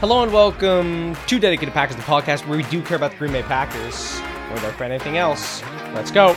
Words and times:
Hello 0.00 0.22
and 0.22 0.30
welcome 0.30 1.16
to 1.26 1.38
Dedicated 1.38 1.72
Packers, 1.72 1.96
the 1.96 2.02
podcast 2.02 2.46
where 2.46 2.58
we 2.58 2.64
do 2.64 2.82
care 2.82 2.98
about 2.98 3.12
the 3.12 3.16
Green 3.16 3.32
Bay 3.32 3.42
Packers 3.42 4.20
more 4.50 4.58
than 4.58 4.70
for 4.74 4.84
anything 4.84 5.16
else. 5.16 5.62
Let's 5.94 6.10
go. 6.10 6.36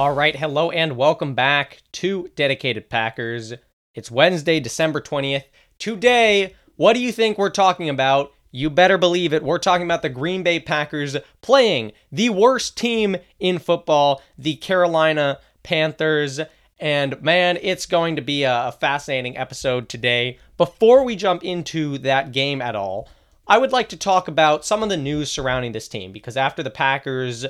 All 0.00 0.12
right, 0.12 0.34
hello 0.34 0.70
and 0.70 0.96
welcome 0.96 1.34
back 1.34 1.82
to 1.92 2.30
Dedicated 2.34 2.88
Packers. 2.88 3.52
It's 3.94 4.10
Wednesday, 4.10 4.58
December 4.58 5.02
20th. 5.02 5.44
Today, 5.78 6.54
what 6.76 6.94
do 6.94 7.00
you 7.00 7.12
think 7.12 7.36
we're 7.36 7.50
talking 7.50 7.90
about? 7.90 8.32
You 8.50 8.70
better 8.70 8.96
believe 8.96 9.34
it. 9.34 9.42
We're 9.42 9.58
talking 9.58 9.84
about 9.84 10.00
the 10.00 10.08
Green 10.08 10.42
Bay 10.42 10.58
Packers 10.58 11.18
playing 11.42 11.92
the 12.10 12.30
worst 12.30 12.78
team 12.78 13.14
in 13.38 13.58
football, 13.58 14.22
the 14.38 14.56
Carolina 14.56 15.38
Panthers. 15.62 16.40
And 16.78 17.20
man, 17.20 17.58
it's 17.60 17.84
going 17.84 18.16
to 18.16 18.22
be 18.22 18.44
a 18.44 18.74
fascinating 18.80 19.36
episode 19.36 19.90
today. 19.90 20.38
Before 20.56 21.04
we 21.04 21.14
jump 21.14 21.44
into 21.44 21.98
that 21.98 22.32
game 22.32 22.62
at 22.62 22.74
all, 22.74 23.06
I 23.46 23.58
would 23.58 23.70
like 23.70 23.90
to 23.90 23.98
talk 23.98 24.28
about 24.28 24.64
some 24.64 24.82
of 24.82 24.88
the 24.88 24.96
news 24.96 25.30
surrounding 25.30 25.72
this 25.72 25.88
team 25.88 26.10
because 26.10 26.38
after 26.38 26.62
the 26.62 26.70
Packers 26.70 27.44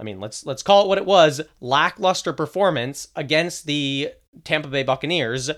I 0.00 0.02
mean, 0.02 0.18
let's 0.18 0.46
let's 0.46 0.62
call 0.62 0.84
it 0.84 0.88
what 0.88 0.98
it 0.98 1.04
was, 1.04 1.40
lackluster 1.60 2.32
performance 2.32 3.08
against 3.14 3.66
the 3.66 4.10
Tampa 4.44 4.68
Bay 4.68 4.82
Buccaneers. 4.82 5.50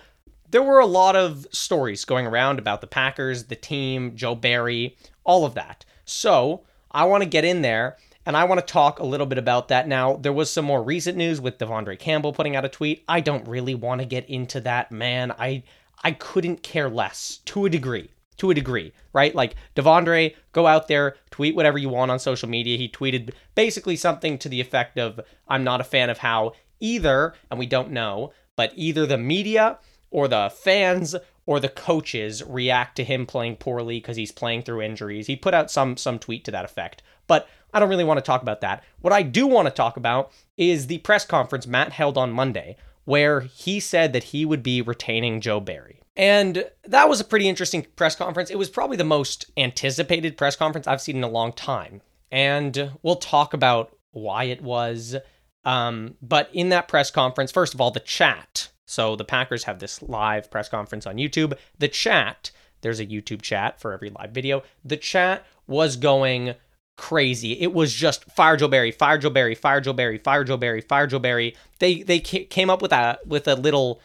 There 0.51 0.63
were 0.63 0.81
a 0.81 0.87
lot 0.87 1.17
of 1.17 1.47
stories 1.53 2.05
going 2.05 2.27
around 2.27 2.59
about 2.59 2.81
the 2.81 2.87
Packers, 2.87 3.45
the 3.45 3.57
team, 3.57 4.17
Joe 4.17 4.35
Barry, 4.35 4.97
all 5.25 5.47
of 5.47 5.55
that. 5.55 5.85
So, 6.05 6.65
I 6.91 7.05
want 7.05 7.23
to 7.23 7.29
get 7.29 7.45
in 7.45 7.63
there 7.63 7.97
and 8.27 8.37
I 8.37 8.45
want 8.45 8.61
to 8.61 8.73
talk 8.73 8.99
a 8.99 9.07
little 9.07 9.27
bit 9.27 9.39
about 9.39 9.69
that. 9.69 9.89
Now, 9.89 10.17
there 10.17 10.33
was 10.33 10.51
some 10.51 10.65
more 10.65 10.83
recent 10.83 11.17
news 11.17 11.41
with 11.41 11.59
De'Vondre 11.59 11.99
Campbell 11.99 12.33
putting 12.33 12.55
out 12.55 12.65
a 12.65 12.69
tweet. 12.69 13.03
I 13.09 13.21
don't 13.21 13.49
really 13.49 13.75
want 13.75 14.01
to 14.01 14.07
get 14.07 14.29
into 14.29 14.61
that, 14.61 14.93
man. 14.93 15.33
I 15.39 15.63
I 16.05 16.13
couldn't 16.13 16.63
care 16.63 16.91
less 16.91 17.39
to 17.47 17.65
a 17.65 17.71
degree 17.71 18.11
to 18.43 18.51
a 18.51 18.55
degree, 18.55 18.93
right? 19.13 19.37
Like 19.37 19.55
De'Vondre, 19.77 20.35
go 20.51 20.67
out 20.67 20.89
there, 20.89 21.15
tweet 21.31 21.55
whatever 21.55 21.79
you 21.79 21.89
want 21.89 22.11
on 22.11 22.19
social 22.19 22.49
media. 22.49 22.77
He 22.77 22.89
tweeted 22.89 23.31
basically 23.55 23.95
something 23.95 24.37
to 24.39 24.49
the 24.49 24.61
effect 24.61 24.99
of, 24.99 25.21
I'm 25.47 25.63
not 25.63 25.81
a 25.81 25.85
fan 25.85 26.11
of 26.11 26.19
how 26.19 26.55
either, 26.81 27.35
and 27.51 27.59
we 27.61 27.67
don't 27.67 27.93
know, 27.93 28.33
but 28.57 28.73
either 28.75 29.07
the 29.07 29.17
media 29.17 29.79
or 30.11 30.27
the 30.27 30.53
fans 30.53 31.15
or 31.47 31.61
the 31.61 31.69
coaches 31.69 32.43
react 32.45 32.97
to 32.97 33.05
him 33.05 33.27
playing 33.27 33.57
poorly 33.57 33.99
because 33.99 34.17
he's 34.17 34.33
playing 34.33 34.63
through 34.63 34.83
injuries. 34.83 35.29
He 35.29 35.37
put 35.37 35.55
out 35.55 35.71
some 35.71 35.97
some 35.97 36.19
tweet 36.19 36.45
to 36.47 36.51
that 36.51 36.65
effect. 36.65 37.01
But 37.29 37.49
I 37.73 37.79
don't 37.79 37.89
really 37.89 38.03
want 38.03 38.19
to 38.19 38.23
talk 38.23 38.43
about 38.43 38.61
that. 38.63 38.83
What 39.01 39.13
I 39.13 39.23
do 39.23 39.47
want 39.47 39.67
to 39.67 39.75
talk 39.75 39.97
about 39.97 40.33
is 40.57 40.89
the 40.89 40.99
press 40.99 41.25
conference 41.25 41.69
Matt 41.69 41.93
held 41.93 42.19
on 42.19 42.33
Monday 42.33 42.77
where 43.05 43.41
he 43.41 43.79
said 43.79 44.13
that 44.13 44.25
he 44.25 44.45
would 44.45 44.65
be 44.65 44.83
retaining 44.83 45.41
Joe 45.41 45.61
Barry. 45.61 46.02
And 46.17 46.67
that 46.85 47.09
was 47.09 47.21
a 47.21 47.25
pretty 47.25 47.49
interesting 47.49 47.87
press 47.97 48.15
conference. 48.17 48.51
It 48.51 48.59
was 48.59 48.69
probably 48.69 48.97
the 48.97 49.05
most 49.05 49.51
anticipated 49.57 50.37
press 50.37 50.57
conference 50.57 50.87
I've 50.87 51.01
seen 51.01 51.17
in 51.17 51.25
a 51.25 51.29
long 51.29 51.53
time. 51.53 52.03
And 52.31 52.93
we'll 53.03 53.17
talk 53.17 53.55
about 53.55 53.97
why 54.11 54.45
it 54.45 54.63
was. 54.63 55.17
Um, 55.65 56.17
but 56.21 56.51
in 56.53 56.69
that 56.71 56.89
press 56.89 57.11
conference, 57.11 57.51
first 57.51 57.75
of 57.75 57.81
all, 57.81 57.91
the 57.91 58.01
chat. 58.01 58.71
So 58.85 59.17
the 59.17 59.25
Packers 59.25 59.65
have 59.65 59.79
this 59.79 60.03
live 60.03 60.51
press 60.51 60.69
conference 60.69 61.07
on 61.07 61.17
YouTube. 61.17 61.55
The 61.79 61.89
chat, 61.89 62.51
there's 62.83 63.01
a 63.01 63.07
YouTube 63.07 63.41
chat 63.41 63.81
for 63.81 63.93
every 63.93 64.11
live 64.11 64.33
video. 64.33 64.63
The 64.85 64.99
chat 64.99 65.47
was 65.67 65.97
going 65.97 66.55
crazy. 66.97 67.59
It 67.61 67.73
was 67.73 67.95
just 67.95 68.25
fire 68.33 68.57
Joe 68.57 68.69
Barry, 68.69 68.91
fire 68.91 69.19
Joe 69.19 69.31
Barry, 69.31 69.55
fire 69.55 69.81
Joe 69.81 69.95
Barry, 69.95 70.19
fire 70.19 70.45
Joe 70.45 70.59
Barry, 70.59 70.83
fire 70.83 71.07
Joe 71.07 71.19
Barry. 71.19 71.57
They 71.79 72.03
they 72.03 72.21
came 72.21 72.69
up 72.69 72.83
with 72.83 72.93
a 72.93 73.19
with 73.27 73.49
a 73.49 73.55
little 73.55 74.01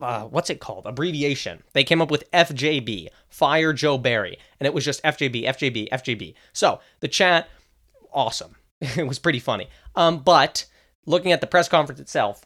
uh, 0.00 0.24
what's 0.24 0.50
it 0.50 0.60
called? 0.60 0.86
Abbreviation. 0.86 1.62
They 1.72 1.84
came 1.84 2.00
up 2.00 2.10
with 2.10 2.30
FJB, 2.32 3.08
Fire 3.28 3.72
Joe 3.72 3.98
Barry, 3.98 4.38
and 4.58 4.66
it 4.66 4.74
was 4.74 4.84
just 4.84 5.02
FJB, 5.02 5.44
FJB, 5.44 5.88
FJB. 5.90 6.34
So 6.52 6.80
the 7.00 7.08
chat, 7.08 7.48
awesome. 8.12 8.56
it 8.80 9.06
was 9.06 9.18
pretty 9.18 9.40
funny. 9.40 9.68
Um, 9.94 10.20
but 10.20 10.66
looking 11.06 11.32
at 11.32 11.40
the 11.40 11.46
press 11.46 11.68
conference 11.68 12.00
itself, 12.00 12.44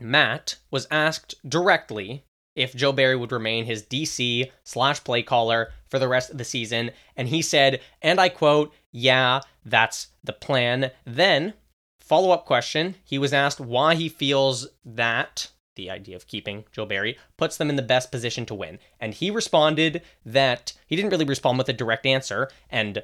Matt 0.00 0.56
was 0.70 0.86
asked 0.90 1.34
directly 1.48 2.24
if 2.54 2.76
Joe 2.76 2.92
Barry 2.92 3.16
would 3.16 3.32
remain 3.32 3.64
his 3.64 3.82
DC 3.82 4.50
slash 4.64 5.02
play 5.04 5.22
caller 5.22 5.72
for 5.88 5.98
the 5.98 6.08
rest 6.08 6.30
of 6.30 6.38
the 6.38 6.44
season, 6.44 6.90
and 7.16 7.28
he 7.28 7.40
said, 7.40 7.80
and 8.02 8.20
I 8.20 8.28
quote, 8.28 8.74
"Yeah, 8.90 9.40
that's 9.64 10.08
the 10.22 10.32
plan." 10.32 10.90
Then 11.06 11.54
follow 12.00 12.30
up 12.30 12.44
question. 12.44 12.96
He 13.04 13.18
was 13.18 13.32
asked 13.32 13.60
why 13.60 13.94
he 13.94 14.08
feels 14.08 14.68
that 14.84 15.50
the 15.76 15.90
idea 15.90 16.16
of 16.16 16.26
keeping 16.26 16.64
Joe 16.72 16.86
Barry, 16.86 17.18
puts 17.36 17.56
them 17.56 17.70
in 17.70 17.76
the 17.76 17.82
best 17.82 18.10
position 18.10 18.46
to 18.46 18.54
win. 18.54 18.78
And 19.00 19.14
he 19.14 19.30
responded 19.30 20.02
that 20.24 20.72
he 20.86 20.96
didn't 20.96 21.10
really 21.10 21.24
respond 21.24 21.58
with 21.58 21.68
a 21.68 21.72
direct 21.72 22.06
answer. 22.06 22.50
And, 22.70 23.02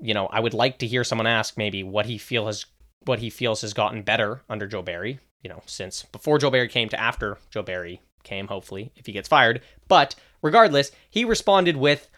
you 0.00 0.14
know, 0.14 0.26
I 0.26 0.40
would 0.40 0.54
like 0.54 0.78
to 0.78 0.86
hear 0.86 1.04
someone 1.04 1.26
ask 1.26 1.56
maybe 1.56 1.82
what 1.82 2.06
he 2.06 2.18
feel 2.18 2.46
has 2.46 2.66
what 3.04 3.18
he 3.20 3.30
feels 3.30 3.60
has 3.60 3.72
gotten 3.72 4.02
better 4.02 4.42
under 4.48 4.66
Joe 4.66 4.82
Barry, 4.82 5.20
you 5.40 5.48
know, 5.48 5.62
since 5.66 6.02
before 6.04 6.38
Joe 6.38 6.50
Barry 6.50 6.68
came 6.68 6.88
to 6.88 7.00
after 7.00 7.38
Joe 7.50 7.62
Barry 7.62 8.00
came, 8.24 8.48
hopefully, 8.48 8.90
if 8.96 9.06
he 9.06 9.12
gets 9.12 9.28
fired. 9.28 9.62
But 9.86 10.16
regardless, 10.42 10.90
he 11.08 11.24
responded 11.24 11.76
with 11.76 12.08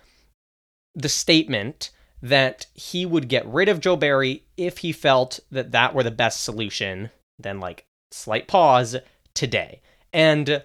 the 0.94 1.10
statement 1.10 1.90
that 2.22 2.66
he 2.72 3.06
would 3.06 3.28
get 3.28 3.46
rid 3.46 3.68
of 3.68 3.80
Joe 3.80 3.96
Barry 3.96 4.44
if 4.56 4.78
he 4.78 4.92
felt 4.92 5.40
that 5.50 5.72
that 5.72 5.94
were 5.94 6.02
the 6.02 6.10
best 6.10 6.42
solution. 6.42 7.10
Then, 7.38 7.60
like, 7.60 7.84
slight 8.10 8.48
pause 8.48 8.96
today. 9.38 9.80
And 10.12 10.64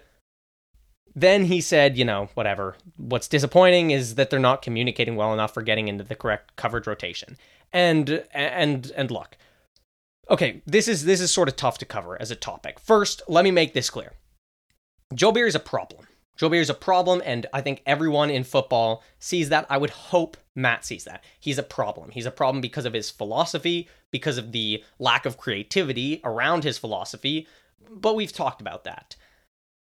then 1.14 1.44
he 1.44 1.60
said, 1.60 1.96
you 1.96 2.04
know, 2.04 2.28
whatever. 2.34 2.76
What's 2.96 3.28
disappointing 3.28 3.92
is 3.92 4.16
that 4.16 4.30
they're 4.30 4.40
not 4.40 4.62
communicating 4.62 5.14
well 5.14 5.32
enough 5.32 5.54
for 5.54 5.62
getting 5.62 5.86
into 5.86 6.02
the 6.02 6.16
correct 6.16 6.56
coverage 6.56 6.88
rotation. 6.88 7.36
And 7.72 8.24
and 8.32 8.92
and 8.96 9.10
look. 9.10 9.36
Okay, 10.28 10.62
this 10.66 10.88
is 10.88 11.04
this 11.04 11.20
is 11.20 11.30
sort 11.30 11.48
of 11.48 11.56
tough 11.56 11.78
to 11.78 11.84
cover 11.84 12.20
as 12.20 12.30
a 12.30 12.36
topic. 12.36 12.80
First, 12.80 13.22
let 13.28 13.44
me 13.44 13.50
make 13.50 13.74
this 13.74 13.90
clear. 13.90 14.12
Joe 15.14 15.30
Barry 15.30 15.48
is 15.48 15.54
a 15.54 15.60
problem. 15.60 16.06
Joe 16.36 16.48
Barry 16.48 16.62
is 16.62 16.70
a 16.70 16.74
problem, 16.74 17.22
and 17.24 17.46
I 17.52 17.60
think 17.60 17.80
everyone 17.86 18.30
in 18.30 18.42
football 18.42 19.04
sees 19.20 19.50
that. 19.50 19.66
I 19.70 19.78
would 19.78 19.90
hope 19.90 20.36
Matt 20.56 20.84
sees 20.84 21.04
that. 21.04 21.22
He's 21.38 21.58
a 21.58 21.62
problem. 21.62 22.10
He's 22.10 22.26
a 22.26 22.32
problem 22.32 22.60
because 22.60 22.86
of 22.86 22.92
his 22.92 23.10
philosophy, 23.10 23.88
because 24.10 24.36
of 24.36 24.50
the 24.50 24.82
lack 24.98 25.26
of 25.26 25.38
creativity 25.38 26.20
around 26.24 26.64
his 26.64 26.76
philosophy, 26.78 27.46
but 27.90 28.16
we've 28.16 28.32
talked 28.32 28.60
about 28.60 28.84
that. 28.84 29.16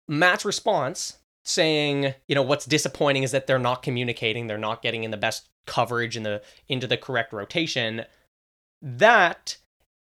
Matt's 0.09 0.45
response 0.45 1.19
saying, 1.45 2.15
you 2.27 2.35
know, 2.35 2.43
what's 2.43 2.67
disappointing 2.67 3.23
is 3.23 3.31
that 3.33 3.47
they're 3.47 3.59
not 3.59 3.83
communicating, 3.83 4.47
they're 4.47 4.59
not 4.59 4.83
getting 4.83 5.05
in 5.05 5.11
the 5.11 5.17
best 5.17 5.49
coverage 5.67 6.17
in 6.17 6.23
the 6.23 6.43
into 6.69 6.87
the 6.87 6.97
correct 6.97 7.33
rotation. 7.33 8.05
That 8.81 9.57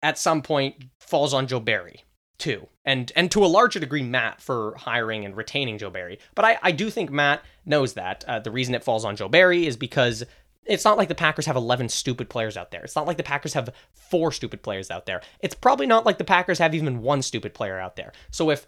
at 0.01 0.17
some 0.17 0.41
point 0.41 0.85
falls 0.99 1.33
on 1.33 1.47
Joe 1.47 1.59
Barry 1.59 2.03
too. 2.37 2.67
And 2.85 3.11
and 3.15 3.31
to 3.31 3.45
a 3.45 3.47
larger 3.47 3.79
degree 3.79 4.03
Matt 4.03 4.41
for 4.41 4.75
hiring 4.77 5.25
and 5.25 5.35
retaining 5.35 5.77
Joe 5.77 5.89
Barry. 5.89 6.19
But 6.35 6.45
I, 6.45 6.57
I 6.61 6.71
do 6.71 6.89
think 6.89 7.09
Matt 7.09 7.43
knows 7.65 7.93
that. 7.93 8.25
Uh, 8.27 8.39
the 8.39 8.51
reason 8.51 8.75
it 8.75 8.83
falls 8.83 9.05
on 9.05 9.15
Joe 9.15 9.29
Barry 9.29 9.65
is 9.65 9.77
because 9.77 10.23
it's 10.65 10.85
not 10.85 10.97
like 10.97 11.07
the 11.07 11.15
Packers 11.15 11.45
have 11.45 11.55
11 11.55 11.89
stupid 11.89 12.29
players 12.29 12.57
out 12.57 12.71
there. 12.71 12.83
It's 12.83 12.95
not 12.95 13.07
like 13.07 13.17
the 13.17 13.23
Packers 13.23 13.53
have 13.53 13.69
four 13.93 14.31
stupid 14.31 14.61
players 14.61 14.89
out 14.89 15.05
there. 15.05 15.21
It's 15.39 15.55
probably 15.55 15.87
not 15.87 16.05
like 16.05 16.17
the 16.17 16.23
Packers 16.23 16.59
have 16.59 16.73
even 16.75 17.01
one 17.01 17.21
stupid 17.21 17.53
player 17.53 17.79
out 17.79 17.95
there. 17.95 18.13
So 18.31 18.49
if 18.49 18.65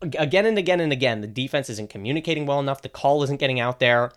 again 0.00 0.46
and 0.46 0.58
again 0.58 0.80
and 0.80 0.92
again 0.92 1.20
the 1.22 1.26
defense 1.26 1.68
isn't 1.70 1.90
communicating 1.90 2.46
well 2.46 2.60
enough, 2.60 2.82
the 2.82 2.88
call 2.88 3.22
isn't 3.22 3.40
getting 3.40 3.60
out 3.60 3.80
there, 3.80 4.12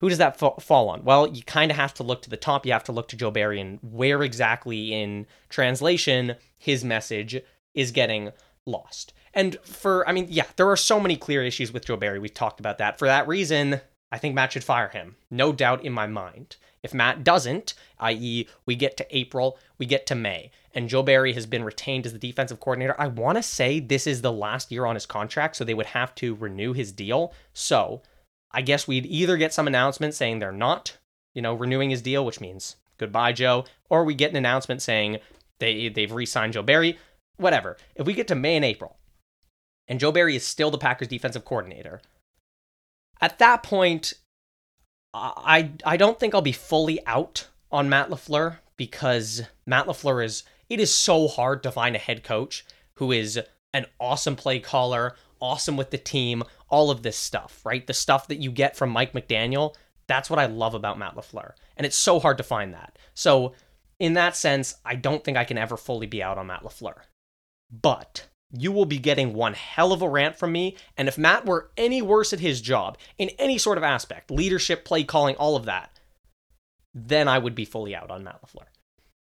who 0.00 0.08
does 0.08 0.18
that 0.18 0.38
fall 0.38 0.88
on? 0.88 1.04
Well, 1.04 1.28
you 1.28 1.42
kind 1.44 1.70
of 1.70 1.76
have 1.76 1.94
to 1.94 2.02
look 2.02 2.20
to 2.22 2.30
the 2.30 2.36
top. 2.36 2.66
You 2.66 2.72
have 2.72 2.84
to 2.84 2.92
look 2.92 3.08
to 3.08 3.16
Joe 3.16 3.30
Barry 3.30 3.60
and 3.60 3.78
where 3.80 4.22
exactly 4.22 4.92
in 4.92 5.26
translation 5.48 6.36
his 6.58 6.84
message 6.84 7.40
is 7.74 7.90
getting 7.90 8.32
lost. 8.66 9.14
And 9.32 9.56
for, 9.64 10.06
I 10.08 10.12
mean, 10.12 10.26
yeah, 10.28 10.44
there 10.56 10.68
are 10.68 10.76
so 10.76 11.00
many 11.00 11.16
clear 11.16 11.42
issues 11.42 11.72
with 11.72 11.86
Joe 11.86 11.96
Barry. 11.96 12.18
We've 12.18 12.34
talked 12.34 12.60
about 12.60 12.78
that. 12.78 12.98
For 12.98 13.06
that 13.06 13.26
reason, 13.26 13.80
I 14.12 14.18
think 14.18 14.34
Matt 14.34 14.52
should 14.52 14.64
fire 14.64 14.88
him. 14.88 15.16
No 15.30 15.52
doubt 15.52 15.84
in 15.84 15.92
my 15.92 16.06
mind. 16.06 16.56
If 16.82 16.92
Matt 16.92 17.24
doesn't, 17.24 17.74
i.e., 17.98 18.46
we 18.66 18.76
get 18.76 18.96
to 18.98 19.16
April, 19.16 19.58
we 19.78 19.86
get 19.86 20.06
to 20.06 20.14
May, 20.14 20.50
and 20.74 20.88
Joe 20.88 21.02
Barry 21.02 21.32
has 21.32 21.46
been 21.46 21.64
retained 21.64 22.04
as 22.04 22.12
the 22.12 22.18
defensive 22.18 22.60
coordinator, 22.60 22.94
I 22.98 23.06
want 23.06 23.38
to 23.38 23.42
say 23.42 23.80
this 23.80 24.06
is 24.06 24.20
the 24.20 24.30
last 24.32 24.70
year 24.70 24.84
on 24.84 24.94
his 24.94 25.06
contract, 25.06 25.56
so 25.56 25.64
they 25.64 25.72
would 25.72 25.86
have 25.86 26.14
to 26.16 26.34
renew 26.34 26.74
his 26.74 26.92
deal. 26.92 27.32
So 27.54 28.02
I 28.52 28.60
guess 28.60 28.86
we'd 28.86 29.06
either 29.06 29.36
get 29.36 29.54
some 29.54 29.66
announcement 29.66 30.14
saying 30.14 30.38
they're 30.38 30.52
not, 30.52 30.98
you 31.32 31.40
know, 31.40 31.54
renewing 31.54 31.90
his 31.90 32.02
deal, 32.02 32.24
which 32.24 32.40
means 32.40 32.76
goodbye, 32.98 33.32
Joe, 33.32 33.64
or 33.88 34.04
we 34.04 34.14
get 34.14 34.30
an 34.30 34.36
announcement 34.36 34.82
saying 34.82 35.18
they 35.58 35.88
they've 35.88 36.12
re-signed 36.12 36.52
Joe 36.52 36.62
Barry. 36.62 36.98
whatever. 37.36 37.76
If 37.94 38.06
we 38.06 38.12
get 38.14 38.28
to 38.28 38.34
May 38.34 38.56
and 38.56 38.64
April, 38.64 38.96
and 39.88 40.00
Joe 40.00 40.12
Barry 40.12 40.36
is 40.36 40.46
still 40.46 40.70
the 40.70 40.78
Packers 40.78 41.08
defensive 41.08 41.44
coordinator, 41.44 42.00
at 43.20 43.38
that 43.38 43.62
point, 43.62 44.14
I 45.12 45.70
I 45.84 45.96
don't 45.96 46.18
think 46.18 46.34
I'll 46.34 46.42
be 46.42 46.52
fully 46.52 47.04
out 47.06 47.48
on 47.70 47.88
Matt 47.88 48.10
LaFleur 48.10 48.58
because 48.76 49.42
Matt 49.66 49.86
LaFleur 49.86 50.24
is 50.24 50.42
it 50.68 50.80
is 50.80 50.94
so 50.94 51.28
hard 51.28 51.62
to 51.62 51.70
find 51.70 51.94
a 51.94 52.00
head 52.00 52.24
coach 52.24 52.64
who 52.94 53.12
is 53.12 53.40
an 53.72 53.86
awesome 54.00 54.36
play 54.36 54.60
caller, 54.60 55.16
awesome 55.40 55.76
with 55.76 55.90
the 55.90 55.98
team, 55.98 56.42
all 56.68 56.90
of 56.90 57.02
this 57.02 57.16
stuff, 57.16 57.60
right? 57.64 57.86
The 57.86 57.92
stuff 57.92 58.28
that 58.28 58.40
you 58.40 58.50
get 58.50 58.76
from 58.76 58.90
Mike 58.90 59.12
McDaniel, 59.12 59.74
that's 60.06 60.30
what 60.30 60.38
I 60.38 60.46
love 60.46 60.74
about 60.74 60.98
Matt 60.98 61.16
LaFleur. 61.16 61.52
And 61.76 61.86
it's 61.86 61.96
so 61.96 62.20
hard 62.20 62.38
to 62.38 62.44
find 62.44 62.72
that. 62.74 62.98
So, 63.14 63.52
in 64.00 64.14
that 64.14 64.36
sense, 64.36 64.74
I 64.84 64.96
don't 64.96 65.22
think 65.22 65.36
I 65.36 65.44
can 65.44 65.58
ever 65.58 65.76
fully 65.76 66.06
be 66.06 66.22
out 66.22 66.38
on 66.38 66.48
Matt 66.48 66.62
LaFleur. 66.62 66.96
But 67.70 68.26
you 68.56 68.70
will 68.70 68.86
be 68.86 68.98
getting 68.98 69.34
one 69.34 69.54
hell 69.54 69.92
of 69.92 70.02
a 70.02 70.08
rant 70.08 70.36
from 70.36 70.52
me. 70.52 70.76
And 70.96 71.08
if 71.08 71.18
Matt 71.18 71.44
were 71.44 71.70
any 71.76 72.00
worse 72.00 72.32
at 72.32 72.40
his 72.40 72.60
job 72.60 72.96
in 73.18 73.30
any 73.30 73.58
sort 73.58 73.78
of 73.78 73.84
aspect, 73.84 74.30
leadership, 74.30 74.84
play 74.84 75.04
calling, 75.04 75.34
all 75.36 75.56
of 75.56 75.64
that, 75.64 75.98
then 76.94 77.26
I 77.26 77.38
would 77.38 77.54
be 77.54 77.64
fully 77.64 77.94
out 77.94 78.10
on 78.10 78.22
Matt 78.22 78.40
LaFleur. 78.42 78.66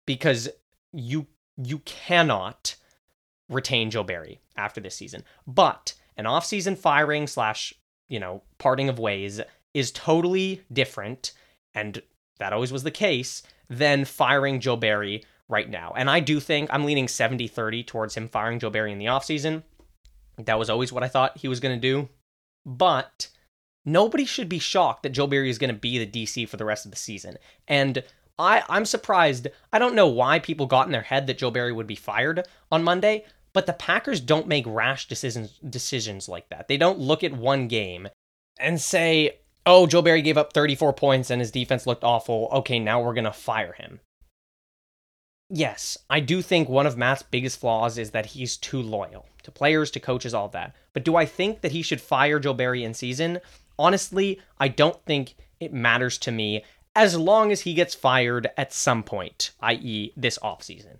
Because 0.06 0.50
you 0.92 1.28
you 1.58 1.80
cannot 1.80 2.76
retain 3.50 3.92
Joe 3.92 4.04
Barry 4.04 4.40
after 4.56 4.82
this 4.82 4.96
season. 4.96 5.24
But 5.46 5.94
an 6.18 6.26
offseason 6.26 6.78
firing 6.78 7.28
slash, 7.28 7.74
you 8.10 8.20
know, 8.20 8.44
parting 8.58 8.90
of 8.90 9.00
ways 9.00 9.42
is 9.74 9.92
totally 9.92 10.62
different, 10.72 11.32
and 11.74 12.02
that 12.40 12.54
always 12.54 12.72
was 12.72 12.84
the 12.84 12.92
case, 12.92 13.44
than 13.70 14.06
firing 14.06 14.60
Joe 14.60 14.76
Barry 14.76 15.24
right 15.54 15.70
now. 15.70 15.94
And 15.96 16.10
I 16.10 16.20
do 16.20 16.40
think 16.40 16.70
I'm 16.74 16.86
leaning 16.86 17.08
70 17.08 17.48
30 17.48 17.84
towards 17.84 18.16
him 18.16 18.28
firing 18.28 18.60
Joe 18.60 18.72
Barry 18.72 18.92
in 18.92 18.98
the 18.98 19.06
offseason. 19.06 19.64
That 20.38 20.60
was 20.60 20.70
always 20.70 20.92
what 20.92 21.04
I 21.04 21.08
thought 21.08 21.38
he 21.38 21.48
was 21.48 21.60
going 21.60 21.80
to 21.80 21.82
do. 21.82 22.10
But 22.66 23.30
nobody 23.86 24.26
should 24.26 24.50
be 24.50 24.60
shocked 24.60 25.04
that 25.04 25.12
Joe 25.12 25.28
Barry 25.28 25.50
is 25.50 25.60
going 25.60 25.74
to 25.74 25.80
be 25.80 26.04
the 26.04 26.26
DC 26.26 26.50
for 26.50 26.58
the 26.58 26.66
rest 26.66 26.86
of 26.86 26.92
the 26.92 26.98
season. 26.98 27.38
And 27.68 28.04
I, 28.40 28.64
I'm 28.68 28.86
surprised. 28.86 29.48
I 29.72 29.80
don't 29.80 29.96
know 29.96 30.08
why 30.08 30.40
people 30.40 30.66
got 30.66 30.88
in 30.88 30.92
their 30.92 31.02
head 31.02 31.28
that 31.28 31.38
Joe 31.38 31.52
Barry 31.52 31.72
would 31.72 31.88
be 31.88 31.96
fired 31.96 32.48
on 32.72 32.84
Monday, 32.84 33.26
but 33.54 33.68
the 33.68 33.74
Packers 33.74 34.20
don't 34.20 34.48
make 34.48 34.66
rash 34.68 35.08
decisions 35.08 35.60
decisions 35.70 36.28
like 36.28 36.50
that. 36.50 36.68
They 36.68 36.78
don't 36.78 37.00
look 37.00 37.24
at 37.24 37.34
one 37.34 37.68
game 37.68 38.08
and 38.60 38.82
say, 38.82 39.38
"Oh, 39.66 39.86
Joe 39.86 40.02
Barry 40.02 40.24
gave 40.24 40.38
up 40.38 40.54
34 40.54 40.94
points 40.94 41.30
and 41.30 41.40
his 41.40 41.52
defense 41.52 41.86
looked 41.86 42.04
awful. 42.04 42.50
Okay, 42.52 42.80
now 42.80 43.02
we're 43.02 43.14
going 43.14 43.24
to 43.26 43.32
fire 43.32 43.74
him." 43.74 44.00
Yes, 45.50 45.98
I 46.10 46.20
do 46.20 46.42
think 46.42 46.68
one 46.68 46.88
of 46.88 46.98
Matt's 46.98 47.24
biggest 47.24 47.60
flaws 47.60 47.98
is 47.98 48.12
that 48.12 48.28
he's 48.28 48.58
too 48.58 48.82
loyal 48.82 49.28
to 49.44 49.52
players, 49.52 49.92
to 49.92 50.00
coaches, 50.00 50.34
all 50.34 50.48
that. 50.50 50.76
But 50.94 51.04
do 51.04 51.16
I 51.16 51.26
think 51.26 51.62
that 51.62 51.74
he 51.74 51.82
should 51.82 52.02
fire 52.02 52.40
Joe 52.40 52.54
Barry 52.54 52.84
in 52.84 52.94
season? 52.94 53.40
Honestly, 53.78 54.40
I 54.60 54.68
don't 54.70 55.04
think 55.06 55.36
it 55.60 55.74
matters 55.74 56.18
to 56.20 56.32
me 56.32 56.64
as 56.96 57.18
long 57.18 57.52
as 57.52 57.62
he 57.62 57.74
gets 57.74 57.96
fired 57.96 58.50
at 58.58 58.72
some 58.74 59.04
point, 59.04 59.52
i.e., 59.62 60.14
this 60.16 60.38
offseason. 60.40 60.98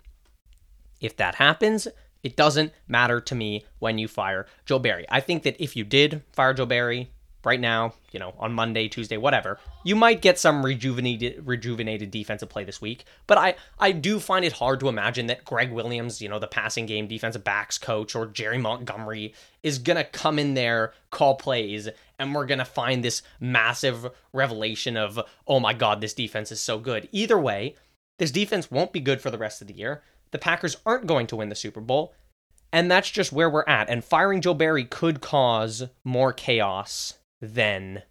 If 1.00 1.16
that 1.16 1.36
happens, 1.36 1.88
it 2.22 2.36
doesn't 2.36 2.72
matter 2.88 3.20
to 3.20 3.34
me 3.34 3.64
when 3.78 3.98
you 3.98 4.08
fire 4.08 4.46
Joe 4.66 4.78
Barry. 4.78 5.06
I 5.08 5.20
think 5.20 5.42
that 5.44 5.62
if 5.62 5.76
you 5.76 5.84
did 5.84 6.22
fire 6.32 6.54
Joe 6.54 6.66
Barry 6.66 7.10
right 7.44 7.60
now, 7.60 7.94
you 8.12 8.18
know, 8.18 8.34
on 8.38 8.52
Monday, 8.52 8.88
Tuesday, 8.88 9.16
whatever, 9.16 9.58
you 9.84 9.96
might 9.96 10.22
get 10.22 10.38
some 10.38 10.64
rejuvenated 10.64 11.46
rejuvenated 11.46 12.10
defensive 12.10 12.48
play 12.48 12.64
this 12.64 12.80
week. 12.80 13.04
But 13.26 13.38
I 13.38 13.54
I 13.78 13.92
do 13.92 14.20
find 14.20 14.44
it 14.44 14.52
hard 14.52 14.80
to 14.80 14.88
imagine 14.88 15.26
that 15.26 15.44
Greg 15.44 15.72
Williams, 15.72 16.20
you 16.20 16.28
know, 16.28 16.38
the 16.38 16.46
passing 16.46 16.86
game 16.86 17.06
defensive 17.06 17.44
backs 17.44 17.78
coach 17.78 18.14
or 18.14 18.26
Jerry 18.26 18.58
Montgomery 18.58 19.34
is 19.62 19.78
going 19.78 19.96
to 19.96 20.04
come 20.04 20.38
in 20.38 20.54
there, 20.54 20.92
call 21.10 21.36
plays 21.36 21.88
and 22.18 22.34
we're 22.34 22.46
going 22.46 22.58
to 22.58 22.64
find 22.64 23.02
this 23.02 23.22
massive 23.40 24.06
revelation 24.32 24.96
of, 24.96 25.20
"Oh 25.46 25.60
my 25.60 25.72
god, 25.72 26.00
this 26.00 26.14
defense 26.14 26.52
is 26.52 26.60
so 26.60 26.78
good." 26.78 27.08
Either 27.12 27.38
way, 27.38 27.76
this 28.18 28.30
defense 28.30 28.70
won't 28.70 28.92
be 28.92 29.00
good 29.00 29.20
for 29.20 29.30
the 29.30 29.38
rest 29.38 29.60
of 29.60 29.68
the 29.68 29.74
year 29.74 30.02
the 30.34 30.38
Packers 30.38 30.76
aren't 30.84 31.06
going 31.06 31.28
to 31.28 31.36
win 31.36 31.48
the 31.48 31.54
Super 31.54 31.80
Bowl. 31.80 32.12
And 32.72 32.90
that's 32.90 33.08
just 33.08 33.30
where 33.30 33.48
we're 33.48 33.64
at. 33.68 33.88
And 33.88 34.04
firing 34.04 34.40
Joe 34.40 34.52
Barry 34.52 34.84
could 34.84 35.20
cause 35.20 35.84
more 36.02 36.32
chaos 36.32 37.14
than 37.52 38.02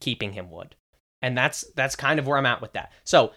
keeping 0.00 0.32
him 0.32 0.50
would. 0.50 0.74
And 1.20 1.36
that's 1.36 1.64
that's 1.74 1.96
kind 1.96 2.18
of 2.18 2.26
where 2.26 2.38
I'm 2.38 2.46
at 2.46 2.60
with 2.60 2.72
that. 2.74 2.92
So, 3.04 3.32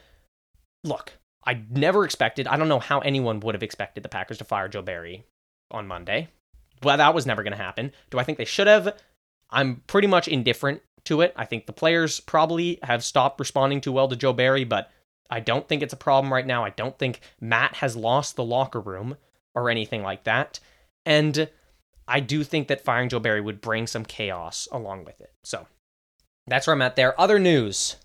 look, 0.83 1.13
I 1.45 1.61
never 1.69 2.05
expected, 2.05 2.47
I 2.47 2.57
don't 2.57 2.69
know 2.69 2.79
how 2.79 2.99
anyone 2.99 3.39
would 3.39 3.55
have 3.55 3.63
expected 3.63 4.03
the 4.03 4.09
Packers 4.09 4.37
to 4.37 4.43
fire 4.43 4.67
Joe 4.67 4.81
Barry 4.81 5.25
on 5.71 5.87
Monday. 5.87 6.29
Well, 6.83 6.97
that 6.97 7.13
was 7.13 7.25
never 7.25 7.43
going 7.43 7.51
to 7.51 7.57
happen. 7.57 7.91
Do 8.09 8.19
I 8.19 8.23
think 8.23 8.37
they 8.37 8.45
should 8.45 8.67
have? 8.67 8.95
I'm 9.49 9.83
pretty 9.87 10.07
much 10.07 10.27
indifferent 10.27 10.81
to 11.05 11.21
it. 11.21 11.33
I 11.35 11.45
think 11.45 11.65
the 11.65 11.73
players 11.73 12.19
probably 12.19 12.79
have 12.83 13.03
stopped 13.03 13.39
responding 13.39 13.81
too 13.81 13.91
well 13.91 14.07
to 14.07 14.15
Joe 14.15 14.33
Barry, 14.33 14.63
but 14.63 14.91
I 15.29 15.39
don't 15.39 15.67
think 15.67 15.81
it's 15.81 15.93
a 15.93 15.97
problem 15.97 16.31
right 16.31 16.45
now. 16.45 16.63
I 16.63 16.69
don't 16.71 16.97
think 16.97 17.21
Matt 17.39 17.75
has 17.75 17.95
lost 17.95 18.35
the 18.35 18.43
locker 18.43 18.79
room 18.79 19.17
or 19.55 19.69
anything 19.69 20.03
like 20.03 20.25
that. 20.25 20.59
And 21.05 21.49
I 22.07 22.19
do 22.19 22.43
think 22.43 22.67
that 22.67 22.83
firing 22.83 23.09
Joe 23.09 23.19
Barry 23.19 23.41
would 23.41 23.61
bring 23.61 23.87
some 23.87 24.05
chaos 24.05 24.67
along 24.71 25.05
with 25.05 25.21
it. 25.21 25.31
So 25.43 25.67
that's 26.47 26.67
where 26.67 26.73
I'm 26.73 26.81
at 26.81 26.95
there. 26.95 27.19
Other 27.19 27.39
news 27.39 27.97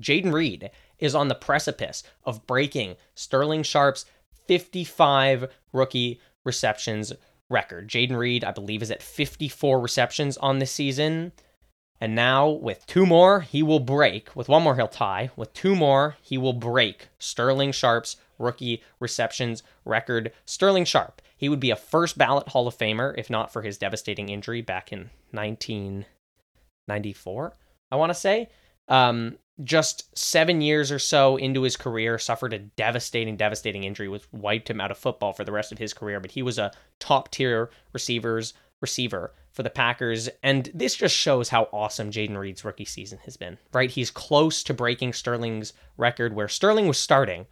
Jayden 0.00 0.32
Reed 0.32 0.70
is 0.98 1.14
on 1.14 1.28
the 1.28 1.34
precipice 1.34 2.02
of 2.24 2.46
breaking 2.46 2.96
Sterling 3.14 3.62
Sharpe's 3.62 4.04
55 4.46 5.52
rookie 5.72 6.20
receptions 6.44 7.12
record. 7.50 7.88
Jayden 7.88 8.16
Reed, 8.16 8.44
I 8.44 8.52
believe, 8.52 8.82
is 8.82 8.90
at 8.90 9.02
54 9.02 9.80
receptions 9.80 10.36
on 10.38 10.58
this 10.58 10.72
season. 10.72 11.32
And 12.00 12.14
now, 12.14 12.48
with 12.48 12.86
two 12.86 13.06
more, 13.06 13.40
he 13.40 13.62
will 13.62 13.80
break. 13.80 14.34
With 14.36 14.48
one 14.48 14.62
more, 14.62 14.76
he'll 14.76 14.86
tie. 14.86 15.30
With 15.36 15.52
two 15.52 15.74
more, 15.74 16.16
he 16.20 16.38
will 16.38 16.52
break 16.52 17.08
Sterling 17.18 17.72
Sharpe's 17.72 18.16
rookie 18.38 18.82
receptions 19.00 19.62
record. 19.84 20.32
Sterling 20.44 20.84
Sharpe, 20.84 21.22
he 21.36 21.48
would 21.48 21.60
be 21.60 21.70
a 21.70 21.76
first 21.76 22.18
ballot 22.18 22.48
Hall 22.48 22.66
of 22.66 22.76
Famer 22.76 23.14
if 23.16 23.30
not 23.30 23.52
for 23.52 23.62
his 23.62 23.78
devastating 23.78 24.28
injury 24.28 24.62
back 24.62 24.92
in 24.92 25.10
1994, 25.32 27.52
I 27.90 27.96
want 27.96 28.10
to 28.10 28.14
say. 28.14 28.48
Um, 28.88 29.38
just 29.64 30.16
seven 30.16 30.60
years 30.60 30.92
or 30.92 30.98
so 30.98 31.36
into 31.36 31.62
his 31.62 31.76
career, 31.76 32.18
suffered 32.18 32.52
a 32.52 32.58
devastating, 32.58 33.36
devastating 33.36 33.84
injury, 33.84 34.08
which 34.08 34.30
wiped 34.32 34.70
him 34.70 34.80
out 34.80 34.90
of 34.90 34.98
football 34.98 35.32
for 35.32 35.44
the 35.44 35.52
rest 35.52 35.72
of 35.72 35.78
his 35.78 35.92
career. 35.92 36.20
But 36.20 36.30
he 36.30 36.42
was 36.42 36.58
a 36.58 36.72
top 37.00 37.30
tier 37.30 37.70
receivers 37.92 38.54
receiver 38.80 39.32
for 39.50 39.64
the 39.64 39.70
Packers. 39.70 40.28
And 40.42 40.70
this 40.72 40.94
just 40.94 41.16
shows 41.16 41.48
how 41.48 41.68
awesome 41.72 42.12
Jayden 42.12 42.38
Reed's 42.38 42.64
rookie 42.64 42.84
season 42.84 43.18
has 43.24 43.36
been, 43.36 43.58
right? 43.72 43.90
He's 43.90 44.10
close 44.10 44.62
to 44.64 44.74
breaking 44.74 45.12
Sterling's 45.12 45.72
record 45.96 46.34
where 46.34 46.48
Sterling 46.48 46.86
was 46.86 46.98
starting, 46.98 47.46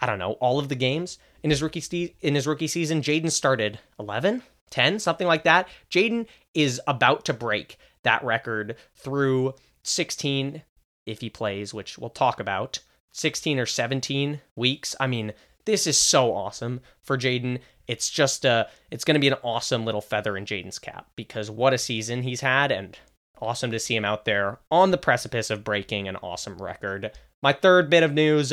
I 0.00 0.06
don't 0.06 0.18
know, 0.18 0.32
all 0.32 0.58
of 0.58 0.68
the 0.68 0.74
games 0.74 1.18
in 1.42 1.50
his 1.50 1.62
rookie 1.62 1.80
ste- 1.80 2.14
in 2.20 2.34
his 2.34 2.46
rookie 2.46 2.66
season. 2.66 3.00
Jayden 3.02 3.30
started 3.30 3.78
11, 3.98 4.42
10, 4.70 4.98
something 4.98 5.26
like 5.26 5.44
that. 5.44 5.68
Jayden 5.90 6.26
is 6.54 6.80
about 6.86 7.24
to 7.26 7.32
break 7.32 7.78
that 8.02 8.22
record 8.24 8.76
through 8.94 9.54
16 9.82 10.62
if 11.06 11.20
he 11.20 11.30
plays, 11.30 11.72
which 11.72 11.98
we'll 11.98 12.10
talk 12.10 12.40
about. 12.40 12.80
16 13.12 13.58
or 13.58 13.66
17 13.66 14.40
weeks. 14.56 14.94
I 15.00 15.06
mean, 15.06 15.32
this 15.64 15.86
is 15.86 15.98
so 15.98 16.34
awesome 16.34 16.80
for 17.00 17.16
Jayden. 17.16 17.60
it's 17.88 18.10
just 18.10 18.44
a 18.44 18.68
it's 18.90 19.04
going 19.04 19.14
to 19.14 19.20
be 19.20 19.28
an 19.28 19.38
awesome 19.42 19.84
little 19.84 20.00
feather 20.00 20.36
in 20.36 20.44
Jayden's 20.44 20.78
cap 20.78 21.06
because 21.16 21.50
what 21.50 21.72
a 21.72 21.78
season 21.78 22.22
he's 22.22 22.40
had 22.40 22.70
and 22.70 22.98
awesome 23.40 23.70
to 23.70 23.78
see 23.78 23.96
him 23.96 24.04
out 24.04 24.24
there 24.24 24.58
on 24.70 24.90
the 24.90 24.98
precipice 24.98 25.50
of 25.50 25.64
breaking 25.64 26.08
an 26.08 26.16
awesome 26.16 26.58
record. 26.58 27.10
My 27.42 27.52
third 27.52 27.88
bit 27.90 28.02
of 28.02 28.12
news, 28.12 28.52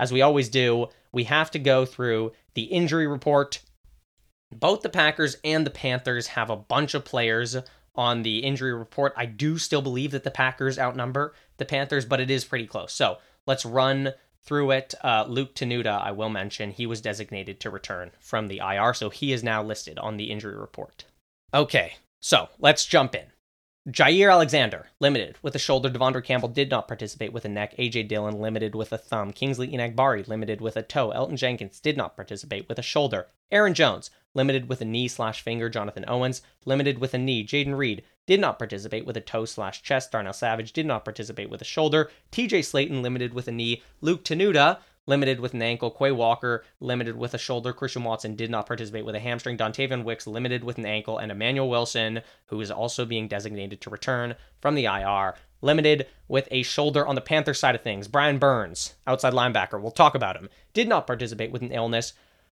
as 0.00 0.12
we 0.12 0.22
always 0.22 0.48
do, 0.48 0.88
we 1.12 1.24
have 1.24 1.50
to 1.50 1.58
go 1.58 1.84
through 1.84 2.32
the 2.54 2.62
injury 2.62 3.06
report. 3.06 3.60
Both 4.50 4.80
the 4.80 4.88
Packers 4.88 5.36
and 5.44 5.66
the 5.66 5.70
Panthers 5.70 6.28
have 6.28 6.48
a 6.48 6.56
bunch 6.56 6.94
of 6.94 7.04
players 7.04 7.54
on 7.94 8.22
the 8.22 8.38
injury 8.38 8.72
report. 8.72 9.12
I 9.14 9.26
do 9.26 9.58
still 9.58 9.82
believe 9.82 10.12
that 10.12 10.24
the 10.24 10.30
Packers 10.30 10.78
outnumber 10.78 11.34
the 11.58 11.66
Panthers, 11.66 12.06
but 12.06 12.18
it 12.18 12.30
is 12.30 12.46
pretty 12.46 12.66
close. 12.66 12.94
So 12.94 13.18
let's 13.46 13.66
run 13.66 14.14
through 14.42 14.70
it. 14.70 14.94
Uh, 15.04 15.26
Luke 15.28 15.54
Tenuta, 15.54 16.00
I 16.00 16.12
will 16.12 16.30
mention, 16.30 16.70
he 16.70 16.86
was 16.86 17.02
designated 17.02 17.60
to 17.60 17.68
return 17.68 18.10
from 18.20 18.48
the 18.48 18.58
IR, 18.58 18.94
so 18.94 19.10
he 19.10 19.34
is 19.34 19.44
now 19.44 19.62
listed 19.62 19.98
on 19.98 20.16
the 20.16 20.30
injury 20.30 20.56
report. 20.56 21.04
Okay, 21.52 21.96
so 22.20 22.48
let's 22.58 22.86
jump 22.86 23.14
in. 23.14 23.26
Jaire 23.90 24.30
Alexander, 24.30 24.86
limited 25.00 25.36
with 25.42 25.54
a 25.56 25.58
shoulder. 25.58 25.90
De'Vondre 25.90 26.22
Campbell 26.22 26.48
did 26.48 26.70
not 26.70 26.86
participate 26.86 27.32
with 27.32 27.44
a 27.44 27.48
neck. 27.48 27.76
AJ 27.76 28.06
Dillon, 28.06 28.38
limited 28.38 28.74
with 28.74 28.92
a 28.92 28.98
thumb. 28.98 29.32
Kingsley 29.32 29.68
Enagbare, 29.68 30.28
limited 30.28 30.60
with 30.60 30.76
a 30.76 30.82
toe. 30.82 31.10
Elgton 31.10 31.36
Jenkins 31.36 31.80
did 31.80 31.96
not 31.96 32.14
participate 32.14 32.68
with 32.68 32.78
a 32.78 32.82
shoulder. 32.82 33.26
Aaron 33.50 33.74
Jones, 33.74 34.10
limited 34.32 34.68
with 34.68 34.80
a 34.80 34.84
knee 34.84 35.08
slash 35.08 35.42
finger. 35.42 35.68
Jonathan 35.68 36.04
Owens, 36.06 36.42
limited 36.64 36.98
with 36.98 37.14
a 37.14 37.18
knee. 37.18 37.44
Jayden 37.44 37.76
Reed, 37.76 38.04
did 38.26 38.38
not 38.38 38.58
participate 38.58 39.06
with 39.06 39.16
a 39.16 39.20
toe 39.20 39.44
slash 39.44 39.82
chest. 39.82 40.12
Darnell 40.12 40.32
Savage 40.32 40.72
did 40.72 40.86
not 40.86 41.04
participate 41.04 41.50
with 41.50 41.60
a 41.60 41.64
shoulder. 41.64 42.10
TJ 42.30 42.60
Slaton, 42.60 43.02
limited 43.02 43.34
with 43.34 43.48
a 43.48 43.52
knee. 43.52 43.82
Luke 44.00 44.22
Tenuta, 44.22 44.78
limited 45.06 45.40
with 45.40 45.54
an 45.54 45.62
ankle. 45.62 45.90
Quay 45.90 46.12
Walker, 46.12 46.64
limited 46.80 47.16
with 47.16 47.34
a 47.34 47.38
shoulder. 47.38 47.72
Christian 47.72 48.04
Watson 48.04 48.36
did 48.36 48.50
not 48.50 48.66
participate 48.66 49.04
with 49.04 49.14
a 49.14 49.20
hamstring. 49.20 49.56
Dontayvion 49.56 50.04
Wicks, 50.04 50.26
limited 50.26 50.64
with 50.64 50.78
an 50.78 50.86
ankle. 50.86 51.18
And 51.18 51.32
Emmanuel 51.32 51.68
Wilson, 51.68 52.22
who 52.46 52.60
is 52.60 52.70
also 52.70 53.04
being 53.04 53.28
designated 53.28 53.80
to 53.80 53.90
return 53.90 54.36
from 54.60 54.74
the 54.74 54.84
IR, 54.84 55.34
limited 55.62 56.06
with 56.28 56.48
a 56.50 56.62
shoulder 56.62 57.06
on 57.06 57.14
the 57.14 57.20
Panther 57.20 57.54
side 57.54 57.74
of 57.74 57.82
things. 57.82 58.08
Brian 58.08 58.38
Burns, 58.38 58.94
outside 59.06 59.32
linebacker, 59.32 59.80
we'll 59.80 59.90
talk 59.90 60.14
about 60.14 60.36
him, 60.36 60.48
did 60.72 60.88
not 60.88 61.06
participate 61.06 61.50
with 61.50 61.62
an 61.62 61.72
illness. 61.72 62.12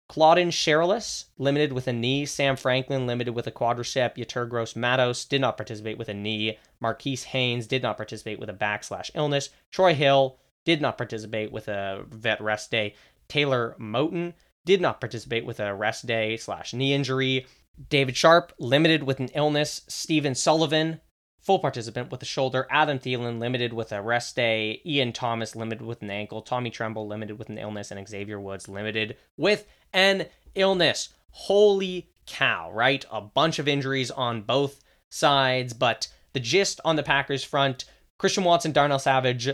Claudin 0.10 0.52
Cherelus, 0.52 1.26
limited 1.38 1.74
with 1.74 1.88
a 1.88 1.94
knee. 1.94 2.26
Sam 2.26 2.56
Franklin, 2.56 3.08
limited 3.08 3.34
with 3.34 3.48
a 3.48 3.52
quadricep. 3.52 4.16
Yetur 4.18 4.48
Gross 4.48 4.76
Matos 4.76 5.26
did 5.26 5.42
not 5.42 5.58
participate 5.58 5.98
with 5.98 6.10
a 6.10 6.14
knee. 6.14 6.60
Marquis 6.80 7.16
Haynes 7.16 7.68
did 7.68 7.82
not 7.82 7.98
participate 7.98 8.40
with 8.40 8.50
a 8.50 8.54
back 8.54 8.84
slash 8.84 9.10
illness. 9.16 9.50
Troy 9.72 9.94
Hill 9.96 10.38
did 10.66 10.82
not 10.82 10.98
participate 10.98 11.52
with 11.52 11.68
a 11.68 12.06
vet 12.10 12.42
rest 12.42 12.72
day. 12.72 12.96
Taylor 13.28 13.76
Moton 13.80 14.34
did 14.66 14.82
not 14.82 15.00
participate 15.00 15.46
with 15.46 15.60
a 15.60 15.74
rest 15.74 16.06
day 16.06 16.38
slash 16.38 16.74
knee 16.74 16.94
injury. 16.94 17.46
David 17.90 18.16
Sharp 18.16 18.54
limited 18.60 19.04
with 19.04 19.20
an 19.20 19.30
illness. 19.30 19.82
Stephen 19.88 20.36
Sullivan, 20.36 21.02
full 21.42 21.60
participant 21.60 22.12
with 22.12 22.22
a 22.22 22.26
shoulder. 22.26 22.68
Adam 22.70 23.00
Thielen, 23.00 23.40
limited 23.40 23.74
with 23.74 23.92
a 23.92 24.02
rest 24.02 24.36
day. 24.36 24.82
Ian 24.86 25.12
Thomas, 25.12 25.56
limited 25.56 25.86
with 25.86 26.02
an 26.02 26.12
ankle. 26.12 26.42
Tommy 26.42 26.70
Tremble, 26.70 27.08
limited 27.08 27.40
with 27.40 27.50
an 27.50 27.58
illness. 27.58 27.92
And 27.92 28.08
Xavier 28.08 28.40
Woods, 28.40 28.70
limited 28.70 29.18
with 29.38 29.68
an 29.92 30.28
illness. 30.56 31.10
Holy 31.32 32.10
cow, 32.26 32.72
right? 32.72 33.06
A 33.12 33.22
bunch 33.22 33.60
of 33.60 33.68
injuries 33.68 34.12
on 34.12 34.44
both 34.44 34.82
sides, 35.10 35.74
but 35.74 36.08
the 36.34 36.40
gist 36.40 36.80
on 36.86 36.96
the 36.96 37.04
Packers 37.04 37.44
front 37.44 37.86
Christian 38.18 38.44
Watson, 38.44 38.72
Darnell 38.72 39.00
Savage 39.00 39.50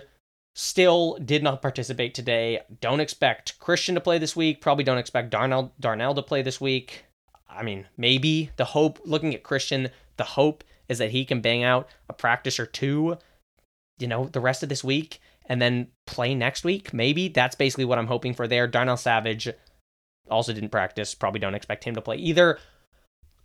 still 0.55 1.17
did 1.23 1.43
not 1.43 1.61
participate 1.61 2.13
today. 2.13 2.61
Don't 2.81 2.99
expect 2.99 3.59
Christian 3.59 3.95
to 3.95 4.01
play 4.01 4.17
this 4.17 4.35
week. 4.35 4.61
Probably 4.61 4.83
don't 4.83 4.97
expect 4.97 5.29
Darnell 5.29 5.73
Darnell 5.79 6.15
to 6.15 6.21
play 6.21 6.41
this 6.41 6.59
week. 6.59 7.05
I 7.49 7.63
mean, 7.63 7.87
maybe 7.97 8.51
the 8.57 8.65
hope 8.65 8.99
looking 9.05 9.33
at 9.33 9.43
Christian, 9.43 9.89
the 10.17 10.23
hope 10.23 10.63
is 10.87 10.97
that 10.97 11.11
he 11.11 11.25
can 11.25 11.41
bang 11.41 11.63
out 11.63 11.87
a 12.09 12.13
practice 12.13 12.59
or 12.59 12.65
two, 12.65 13.17
you 13.99 14.07
know, 14.07 14.25
the 14.25 14.39
rest 14.39 14.63
of 14.63 14.69
this 14.69 14.83
week 14.83 15.19
and 15.45 15.61
then 15.61 15.87
play 16.05 16.35
next 16.35 16.63
week. 16.63 16.93
Maybe 16.93 17.27
that's 17.27 17.55
basically 17.55 17.85
what 17.85 17.97
I'm 17.97 18.07
hoping 18.07 18.33
for 18.33 18.47
there. 18.47 18.67
Darnell 18.67 18.97
Savage 18.97 19.49
also 20.29 20.53
didn't 20.53 20.69
practice. 20.69 21.15
Probably 21.15 21.39
don't 21.39 21.55
expect 21.55 21.83
him 21.83 21.95
to 21.95 22.01
play 22.01 22.17
either. 22.17 22.59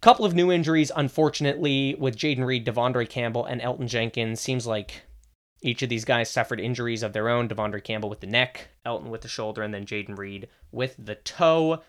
Couple 0.02 0.26
of 0.26 0.34
new 0.34 0.52
injuries, 0.52 0.92
unfortunately, 0.94 1.94
with 1.98 2.14
Jayden 2.14 2.44
Reed, 2.44 2.66
De'Vondre 2.66 3.08
Campbell, 3.08 3.46
and 3.46 3.62
Elgton 3.62 3.88
Jenkins. 3.88 4.38
Seems 4.38 4.66
like 4.66 5.02
each 5.64 5.82
of 5.82 5.88
these 5.88 6.04
guys 6.04 6.30
suffered 6.30 6.60
injuries 6.60 7.02
of 7.02 7.14
their 7.14 7.30
own. 7.30 7.48
De'Vondre 7.48 7.82
Campbell 7.82 8.10
with 8.10 8.20
the 8.20 8.26
neck, 8.26 8.68
Elton 8.84 9.10
with 9.10 9.22
the 9.22 9.28
shoulder, 9.28 9.62
and 9.62 9.72
then 9.72 9.86
Jayden 9.86 10.16
Reed 10.16 10.46
with 10.70 10.94
the 10.98 11.14
toe. 11.14 11.80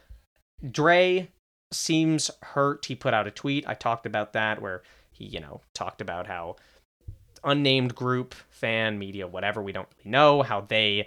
Dre 0.71 1.29
seems 1.71 2.31
hurt. 2.41 2.85
He 2.85 2.95
put 2.95 3.13
out 3.13 3.27
a 3.27 3.31
tweet. 3.31 3.67
I 3.67 3.73
talked 3.73 4.05
about 4.05 4.31
that 4.31 4.61
where 4.61 4.81
he, 5.11 5.25
you 5.25 5.41
know, 5.41 5.59
talked 5.73 5.99
about 5.99 6.25
how 6.25 6.55
unnamed 7.43 7.93
group, 7.93 8.33
fan, 8.49 8.97
media, 8.97 9.27
whatever, 9.27 9.61
we 9.61 9.73
don't 9.73 9.89
really 9.97 10.09
know, 10.09 10.41
how 10.41 10.61
they 10.61 11.05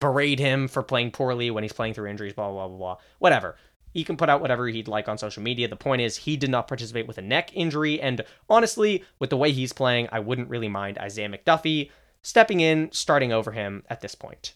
berate 0.00 0.38
him 0.38 0.68
for 0.68 0.82
playing 0.82 1.10
poorly 1.10 1.50
when 1.50 1.64
he's 1.64 1.74
playing 1.74 1.92
through 1.92 2.08
injuries, 2.08 2.32
blah, 2.32 2.50
blah, 2.50 2.66
blah, 2.66 2.78
blah. 2.78 2.96
Whatever. 3.18 3.56
He 3.92 4.04
can 4.04 4.16
put 4.16 4.30
out 4.30 4.40
whatever 4.40 4.66
he'd 4.68 4.88
like 4.88 5.06
on 5.06 5.18
social 5.18 5.42
media. 5.42 5.68
The 5.68 5.76
point 5.76 6.00
is, 6.00 6.16
he 6.16 6.38
did 6.38 6.50
not 6.50 6.66
participate 6.66 7.06
with 7.06 7.18
a 7.18 7.22
neck 7.22 7.50
injury. 7.54 8.00
And 8.00 8.24
honestly, 8.48 9.04
with 9.18 9.28
the 9.28 9.36
way 9.36 9.52
he's 9.52 9.74
playing, 9.74 10.08
I 10.10 10.20
wouldn't 10.20 10.48
really 10.48 10.68
mind 10.68 10.96
Isaiah 10.96 11.28
McDuffie 11.28 11.90
stepping 12.26 12.58
in, 12.58 12.90
starting 12.90 13.32
over 13.32 13.52
him 13.52 13.84
at 13.88 14.00
this 14.00 14.16
point. 14.16 14.54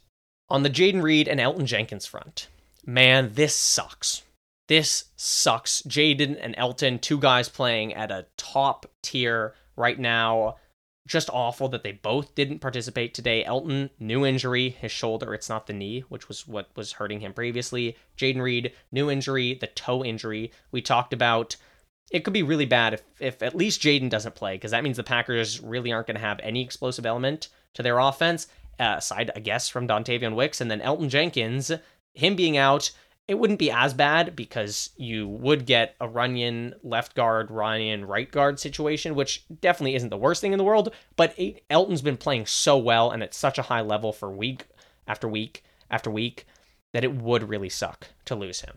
On 0.48 0.64
the 0.64 0.70
Jayden 0.70 1.02
Reed 1.02 1.28
and 1.28 1.38
Elgton 1.38 1.66
Jenkins 1.66 2.04
front, 2.04 2.48
man, 2.84 3.30
this 3.34 3.54
sucks. 3.54 4.24
This 4.66 5.04
sucks. 5.14 5.80
Jayden 5.82 6.36
and 6.40 6.56
Elton, 6.58 6.98
two 6.98 7.18
guys 7.18 7.48
playing 7.48 7.94
at 7.94 8.10
a 8.10 8.26
top 8.36 8.86
tier 9.02 9.54
right 9.76 9.98
now 9.98 10.56
just 11.06 11.30
awful 11.32 11.68
that 11.68 11.84
they 11.84 11.92
both 11.92 12.34
didn't 12.34 12.58
participate 12.58 13.14
today. 13.14 13.44
Elton, 13.44 13.90
new 14.00 14.26
injury, 14.26 14.70
his 14.70 14.92
shoulder, 14.92 15.32
it's 15.32 15.48
not 15.48 15.66
the 15.66 15.72
knee, 15.72 16.00
which 16.08 16.26
was 16.28 16.46
what 16.48 16.68
was 16.76 16.92
hurting 16.92 17.20
him 17.20 17.32
previously. 17.32 17.96
Jayden 18.18 18.42
Reed, 18.42 18.72
new 18.90 19.10
injury, 19.10 19.54
the 19.54 19.68
toe 19.68 20.04
injury. 20.04 20.50
We 20.72 20.82
talked 20.82 21.12
about 21.12 21.56
it 22.10 22.24
could 22.24 22.32
be 22.32 22.42
really 22.42 22.66
bad 22.66 22.94
if, 22.94 23.02
if 23.20 23.42
at 23.42 23.54
least 23.54 23.80
Jayden 23.80 24.10
doesn't 24.10 24.34
play, 24.34 24.56
because 24.56 24.72
that 24.72 24.82
means 24.82 24.96
the 24.96 25.04
Packers 25.04 25.60
really 25.60 25.92
aren't 25.92 26.08
going 26.08 26.16
to 26.16 26.20
have 26.20 26.40
any 26.42 26.62
explosive 26.62 27.06
element 27.06 27.48
to 27.74 27.82
their 27.82 27.98
offense, 27.98 28.46
uh, 28.78 28.96
aside, 28.98 29.30
I 29.34 29.40
guess, 29.40 29.68
from 29.68 29.86
Dontayvion 29.86 30.34
Wicks. 30.34 30.60
And 30.60 30.70
then 30.70 30.80
Elgton 30.80 31.08
Jenkins, 31.08 31.70
him 32.14 32.36
being 32.36 32.56
out, 32.56 32.90
it 33.28 33.38
wouldn't 33.38 33.60
be 33.60 33.70
as 33.70 33.94
bad 33.94 34.34
because 34.34 34.90
you 34.96 35.28
would 35.28 35.64
get 35.64 35.94
a 36.00 36.08
Runyan 36.08 36.74
left 36.82 37.14
guard, 37.14 37.48
Runyan 37.48 38.08
right 38.08 38.30
guard 38.30 38.58
situation, 38.58 39.14
which 39.14 39.44
definitely 39.60 39.94
isn't 39.94 40.08
the 40.08 40.16
worst 40.16 40.40
thing 40.40 40.52
in 40.52 40.58
the 40.58 40.64
world. 40.64 40.92
But 41.14 41.36
Elton's 41.70 42.02
been 42.02 42.16
playing 42.16 42.46
so 42.46 42.76
well 42.76 43.12
and 43.12 43.22
at 43.22 43.32
such 43.32 43.56
a 43.56 43.62
high 43.62 43.82
level 43.82 44.12
for 44.12 44.30
week 44.30 44.66
after 45.06 45.28
week 45.28 45.62
after 45.90 46.10
week 46.10 46.46
that 46.92 47.04
it 47.04 47.14
would 47.14 47.48
really 47.48 47.68
suck 47.68 48.08
to 48.24 48.34
lose 48.34 48.62
him. 48.62 48.74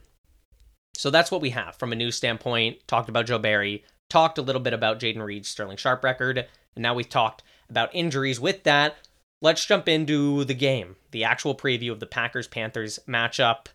So 0.95 1.09
that's 1.09 1.31
what 1.31 1.41
we 1.41 1.49
have 1.49 1.75
from 1.75 1.91
a 1.91 1.95
news 1.95 2.15
standpoint. 2.15 2.87
Talked 2.87 3.09
about 3.09 3.25
Joe 3.25 3.39
Barry, 3.39 3.83
talked 4.09 4.37
a 4.37 4.43
little 4.43 4.61
bit 4.61 4.73
about 4.73 4.99
Jayden 4.99 5.25
Reed's 5.25 5.49
Sterling 5.49 5.77
Sharpe 5.77 6.03
record, 6.03 6.37
and 6.37 6.83
now 6.83 6.93
we've 6.93 7.09
talked 7.09 7.41
about 7.69 7.93
injuries. 7.93 8.39
With 8.39 8.63
that, 8.63 8.95
let's 9.41 9.65
jump 9.65 9.87
into 9.87 10.43
the 10.45 10.53
game, 10.53 10.95
the 11.11 11.23
actual 11.23 11.55
preview 11.55 11.91
of 11.91 11.99
the 11.99 12.05
Packers 12.05 12.47
Panthers 12.47 12.99
matchup. 13.07 13.67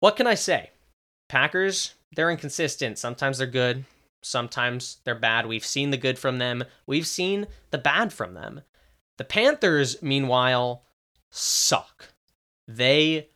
What 0.00 0.16
can 0.16 0.26
I 0.26 0.34
say? 0.34 0.70
Packers, 1.28 1.94
they're 2.14 2.30
inconsistent. 2.30 2.98
Sometimes 2.98 3.38
they're 3.38 3.46
good, 3.46 3.84
sometimes 4.22 4.98
they're 5.04 5.14
bad. 5.14 5.46
We've 5.46 5.64
seen 5.64 5.90
the 5.90 5.96
good 5.96 6.18
from 6.18 6.38
them, 6.38 6.64
we've 6.86 7.06
seen 7.06 7.46
the 7.70 7.78
bad 7.78 8.12
from 8.12 8.34
them. 8.34 8.62
The 9.18 9.24
Panthers, 9.24 10.02
meanwhile, 10.02 10.82
suck. 11.30 12.08
They, 12.66 13.28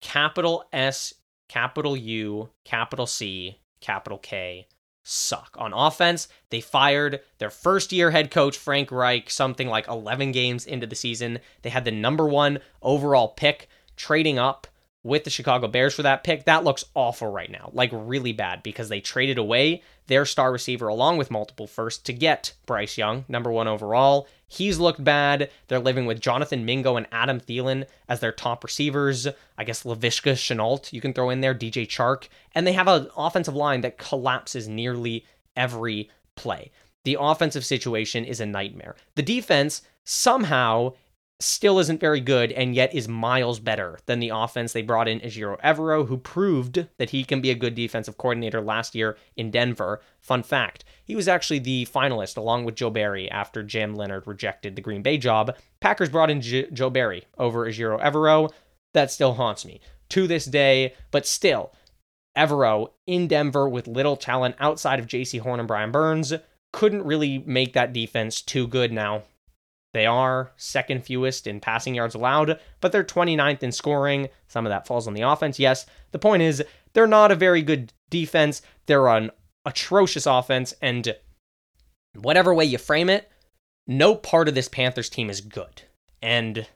capital 0.00 0.64
S, 0.72 1.14
capital 1.48 1.96
U, 1.96 2.50
capital 2.64 3.06
C, 3.06 3.58
capital 3.80 4.18
K, 4.18 4.66
suck. 5.06 5.56
On 5.58 5.72
offense, 5.72 6.28
they 6.50 6.60
fired 6.60 7.20
their 7.38 7.50
first 7.50 7.92
year 7.92 8.10
head 8.10 8.30
coach, 8.30 8.58
Frank 8.58 8.90
Reich, 8.90 9.30
something 9.30 9.68
like 9.68 9.88
11 9.88 10.32
games 10.32 10.66
into 10.66 10.86
the 10.86 10.96
season. 10.96 11.38
They 11.62 11.70
had 11.70 11.84
the 11.84 11.92
number 11.92 12.26
one 12.26 12.58
overall 12.82 13.28
pick, 13.28 13.68
trading 13.96 14.38
up 14.38 14.66
with 15.06 15.24
the 15.24 15.30
Chicago 15.30 15.68
Bears 15.68 15.94
for 15.94 16.02
that 16.02 16.24
pick, 16.24 16.44
that 16.44 16.64
looks 16.64 16.84
awful 16.94 17.30
right 17.30 17.50
now. 17.50 17.70
Like 17.72 17.90
really 17.92 18.32
bad 18.32 18.62
because 18.62 18.88
they 18.88 19.00
traded 19.00 19.38
away 19.38 19.82
their 20.08 20.24
star 20.24 20.52
receiver 20.52 20.88
along 20.88 21.16
with 21.16 21.30
multiple 21.30 21.66
firsts 21.66 22.02
to 22.04 22.12
get 22.12 22.52
Bryce 22.66 22.98
Young, 22.98 23.24
number 23.28 23.50
one 23.50 23.68
overall. 23.68 24.28
He's 24.48 24.78
looked 24.78 25.02
bad. 25.02 25.50
They're 25.68 25.78
living 25.78 26.06
with 26.06 26.20
Jonathan 26.20 26.64
Mingo 26.64 26.96
and 26.96 27.06
Adam 27.10 27.40
Thielen 27.40 27.86
as 28.08 28.20
their 28.20 28.32
top 28.32 28.62
receivers. 28.62 29.26
I 29.56 29.64
guess 29.64 29.84
Laviska 29.84 30.32
Shenault, 30.32 30.92
you 30.92 31.00
can 31.00 31.12
throw 31.12 31.30
in 31.30 31.40
there, 31.40 31.54
DJ 31.54 31.86
Chark. 31.86 32.28
And 32.54 32.66
they 32.66 32.72
have 32.72 32.88
an 32.88 33.08
offensive 33.16 33.54
line 33.54 33.80
that 33.80 33.98
collapses 33.98 34.68
nearly 34.68 35.24
every 35.56 36.10
play. 36.34 36.70
The 37.04 37.16
offensive 37.18 37.64
situation 37.64 38.24
is 38.24 38.40
a 38.40 38.46
nightmare. 38.46 38.96
The 39.14 39.22
defense 39.22 39.82
somehow 40.04 40.94
still 41.38 41.78
isn't 41.78 42.00
very 42.00 42.20
good 42.20 42.50
and 42.52 42.74
yet 42.74 42.94
is 42.94 43.08
miles 43.08 43.60
better 43.60 43.98
than 44.06 44.20
the 44.20 44.30
offense 44.30 44.72
they 44.72 44.82
brought 44.82 45.08
in 45.08 45.20
Ejiro 45.20 45.60
Evero, 45.60 46.06
who 46.06 46.16
proved 46.16 46.86
that 46.98 47.10
he 47.10 47.24
can 47.24 47.40
be 47.40 47.50
a 47.50 47.54
good 47.54 47.74
defensive 47.74 48.16
coordinator 48.16 48.60
last 48.60 48.94
year 48.94 49.16
in 49.36 49.50
Denver. 49.50 50.00
Fun 50.20 50.42
fact, 50.42 50.84
he 51.04 51.14
was 51.14 51.28
actually 51.28 51.58
the 51.58 51.86
finalist 51.86 52.36
along 52.36 52.64
with 52.64 52.74
Joe 52.74 52.90
Barry 52.90 53.30
after 53.30 53.62
Jim 53.62 53.94
Leonhard 53.94 54.26
rejected 54.26 54.76
the 54.76 54.82
Green 54.82 55.02
Bay 55.02 55.18
job. 55.18 55.54
Packers 55.80 56.08
brought 56.08 56.30
in 56.30 56.40
J- 56.40 56.70
Joe 56.70 56.90
Barry 56.90 57.26
over 57.36 57.66
Ejiro 57.66 58.00
Evero. 58.00 58.50
That 58.94 59.10
still 59.10 59.34
haunts 59.34 59.66
me 59.66 59.80
to 60.10 60.26
this 60.26 60.46
day, 60.46 60.94
but 61.10 61.26
still, 61.26 61.72
Evero 62.36 62.92
in 63.06 63.28
Denver 63.28 63.68
with 63.68 63.86
little 63.86 64.16
talent 64.16 64.56
outside 64.58 64.98
of 64.98 65.06
Jaycee 65.06 65.40
Horn 65.40 65.58
and 65.58 65.68
Brian 65.68 65.90
Burns 65.90 66.32
couldn't 66.72 67.04
really 67.04 67.38
make 67.46 67.72
that 67.74 67.92
defense 67.92 68.40
too 68.42 68.66
good 68.66 68.92
now 68.92 69.22
they 69.96 70.04
are 70.04 70.52
second 70.58 71.06
fewest 71.06 71.46
in 71.46 71.58
passing 71.58 71.94
yards 71.94 72.14
allowed, 72.14 72.60
but 72.82 72.92
they're 72.92 73.02
29th 73.02 73.62
in 73.62 73.72
scoring. 73.72 74.28
Some 74.46 74.66
of 74.66 74.70
that 74.70 74.86
falls 74.86 75.08
on 75.08 75.14
the 75.14 75.22
offense. 75.22 75.58
Yes, 75.58 75.86
the 76.10 76.18
point 76.18 76.42
is 76.42 76.62
they're 76.92 77.06
not 77.06 77.32
a 77.32 77.34
very 77.34 77.62
good 77.62 77.94
defense. 78.10 78.60
They're 78.84 79.08
an 79.08 79.30
atrocious 79.64 80.26
offense, 80.26 80.74
and 80.82 81.16
whatever 82.14 82.52
way 82.52 82.66
you 82.66 82.76
frame 82.76 83.08
it, 83.08 83.30
no 83.86 84.14
part 84.14 84.48
of 84.48 84.54
this 84.54 84.68
Panthers 84.68 85.08
team 85.08 85.30
is 85.30 85.40
good. 85.40 85.84
And 86.20 86.66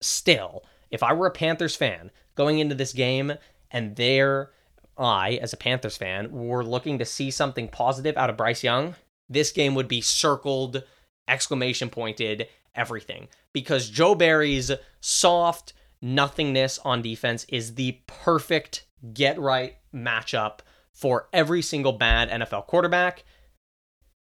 still, 0.00 0.64
if 0.90 1.04
I 1.04 1.12
were 1.12 1.28
a 1.28 1.30
Panthers 1.30 1.76
fan 1.76 2.10
going 2.34 2.58
into 2.58 2.74
this 2.74 2.92
game 2.92 3.34
and 3.70 3.94
there 3.94 4.50
I, 4.98 5.38
as 5.40 5.52
a 5.52 5.56
Panthers 5.56 5.96
fan, 5.96 6.32
were 6.32 6.64
looking 6.64 6.98
to 6.98 7.04
see 7.04 7.30
something 7.30 7.68
positive 7.68 8.16
out 8.16 8.28
of 8.28 8.36
Bryce 8.36 8.64
Young, 8.64 8.96
this 9.28 9.52
game 9.52 9.76
would 9.76 9.86
be 9.86 10.00
circled 10.00 10.82
exclamation 11.28 11.90
pointed 11.90 12.48
everything 12.74 13.28
because 13.52 13.88
Joe 13.88 14.14
Barry's 14.14 14.70
soft 15.00 15.72
nothingness 16.02 16.78
on 16.84 17.02
defense 17.02 17.46
is 17.48 17.74
the 17.74 17.98
perfect 18.06 18.86
get 19.14 19.38
right 19.38 19.76
matchup 19.94 20.60
for 20.92 21.28
every 21.32 21.62
single 21.62 21.92
bad 21.92 22.30
NFL 22.30 22.66
quarterback. 22.66 23.24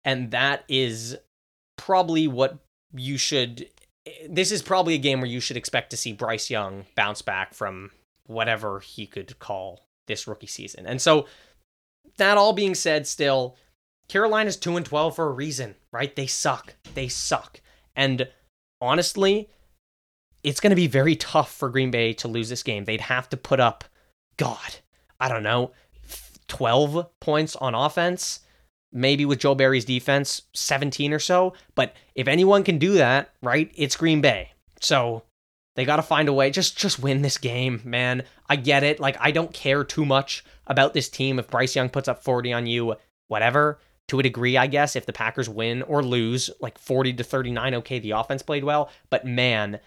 And 0.04 0.30
that 0.30 0.64
is 0.68 1.16
probably 1.76 2.28
what 2.28 2.59
you 2.95 3.18
should. 3.18 3.68
This 4.28 4.50
is 4.50 4.62
probably 4.62 4.95
a 4.95 4.99
game 4.99 5.21
where 5.21 5.30
you 5.30 5.40
should 5.40 5.57
expect 5.57 5.90
to 5.90 5.97
see 5.97 6.12
Bryce 6.12 6.50
Young 6.50 6.87
bounce 6.95 7.23
back 7.23 7.54
from 7.54 7.90
whatever 8.26 8.80
he 8.80 9.07
could 9.07 9.38
call 9.38 9.87
this 10.07 10.26
rookie 10.26 10.47
season. 10.47 10.87
And 10.87 11.00
so, 11.00 11.26
that 12.16 12.38
all 12.38 12.52
being 12.52 12.75
said, 12.75 13.07
still, 13.07 13.57
Carolina's 14.09 14.57
2 14.57 14.77
and 14.77 14.87
12 14.87 15.17
for 15.17 15.27
a 15.27 15.33
reason, 15.33 15.75
right? 15.93 16.15
They 16.15 16.27
suck. 16.27 16.75
They 16.95 17.09
suck. 17.09 17.61
And 17.95 18.29
honestly, 18.81 19.49
it's 20.43 20.61
going 20.61 20.71
to 20.71 20.77
be 20.77 20.87
very 20.87 21.17
tough 21.17 21.53
for 21.53 21.69
Green 21.69 21.91
Bay 21.91 22.12
to 22.15 22.29
lose 22.29 22.49
this 22.49 22.62
game. 22.62 22.85
They'd 22.85 23.03
have 23.03 23.29
to 23.31 23.37
put 23.37 23.61
up, 23.61 23.85
God, 24.37 24.77
I 25.21 25.29
don't 25.29 25.43
know, 25.43 25.73
12 26.49 27.07
points 27.21 27.57
on 27.57 27.75
offense. 27.75 28.41
Maybe 28.91 29.27
with 29.27 29.41
Joe 29.41 29.55
Barry's 29.55 29.85
defense, 29.85 30.43
17 30.55 31.12
or 31.12 31.19
so. 31.19 31.53
But 31.75 31.95
if 32.15 32.27
anyone 32.27 32.65
can 32.65 32.79
do 32.79 32.95
that, 32.95 33.31
right, 33.43 33.71
it's 33.75 33.97
Green 33.97 34.23
Bay. 34.23 34.53
So 34.81 35.25
they 35.77 35.85
got 35.85 35.97
to 35.97 36.03
find 36.03 36.29
a 36.29 36.33
way. 36.33 36.50
Just 36.50 36.79
just 36.79 36.99
win 36.99 37.21
this 37.21 37.37
game, 37.37 37.83
man. 37.85 38.23
I 38.49 38.57
get 38.57 38.83
it. 38.83 38.99
Like 38.99 39.17
I 39.21 39.31
don't 39.31 39.53
care 39.53 39.85
too 39.85 40.07
much 40.07 40.43
about 40.67 40.95
this 40.95 41.11
team. 41.11 41.38
If 41.38 41.50
Bryce 41.50 41.77
Young 41.77 41.91
puts 41.91 42.09
up 42.09 42.25
40 42.25 42.53
on 42.55 42.67
you, 42.67 42.97
whatever. 43.27 43.79
To 44.09 44.19
a 44.19 44.23
degree, 44.23 44.57
I 44.57 44.67
guess, 44.67 44.97
if 44.97 45.05
the 45.07 45.12
Packers 45.12 45.49
win 45.49 45.83
or 45.83 46.03
lose, 46.03 46.50
like 46.61 46.79
40 46.79 47.12
to 47.15 47.25
39, 47.25 47.75
okay, 47.77 47.99
the 47.99 48.12
offense 48.12 48.43
played 48.43 48.65
well. 48.65 48.91
But 49.11 49.27
man, 49.27 49.81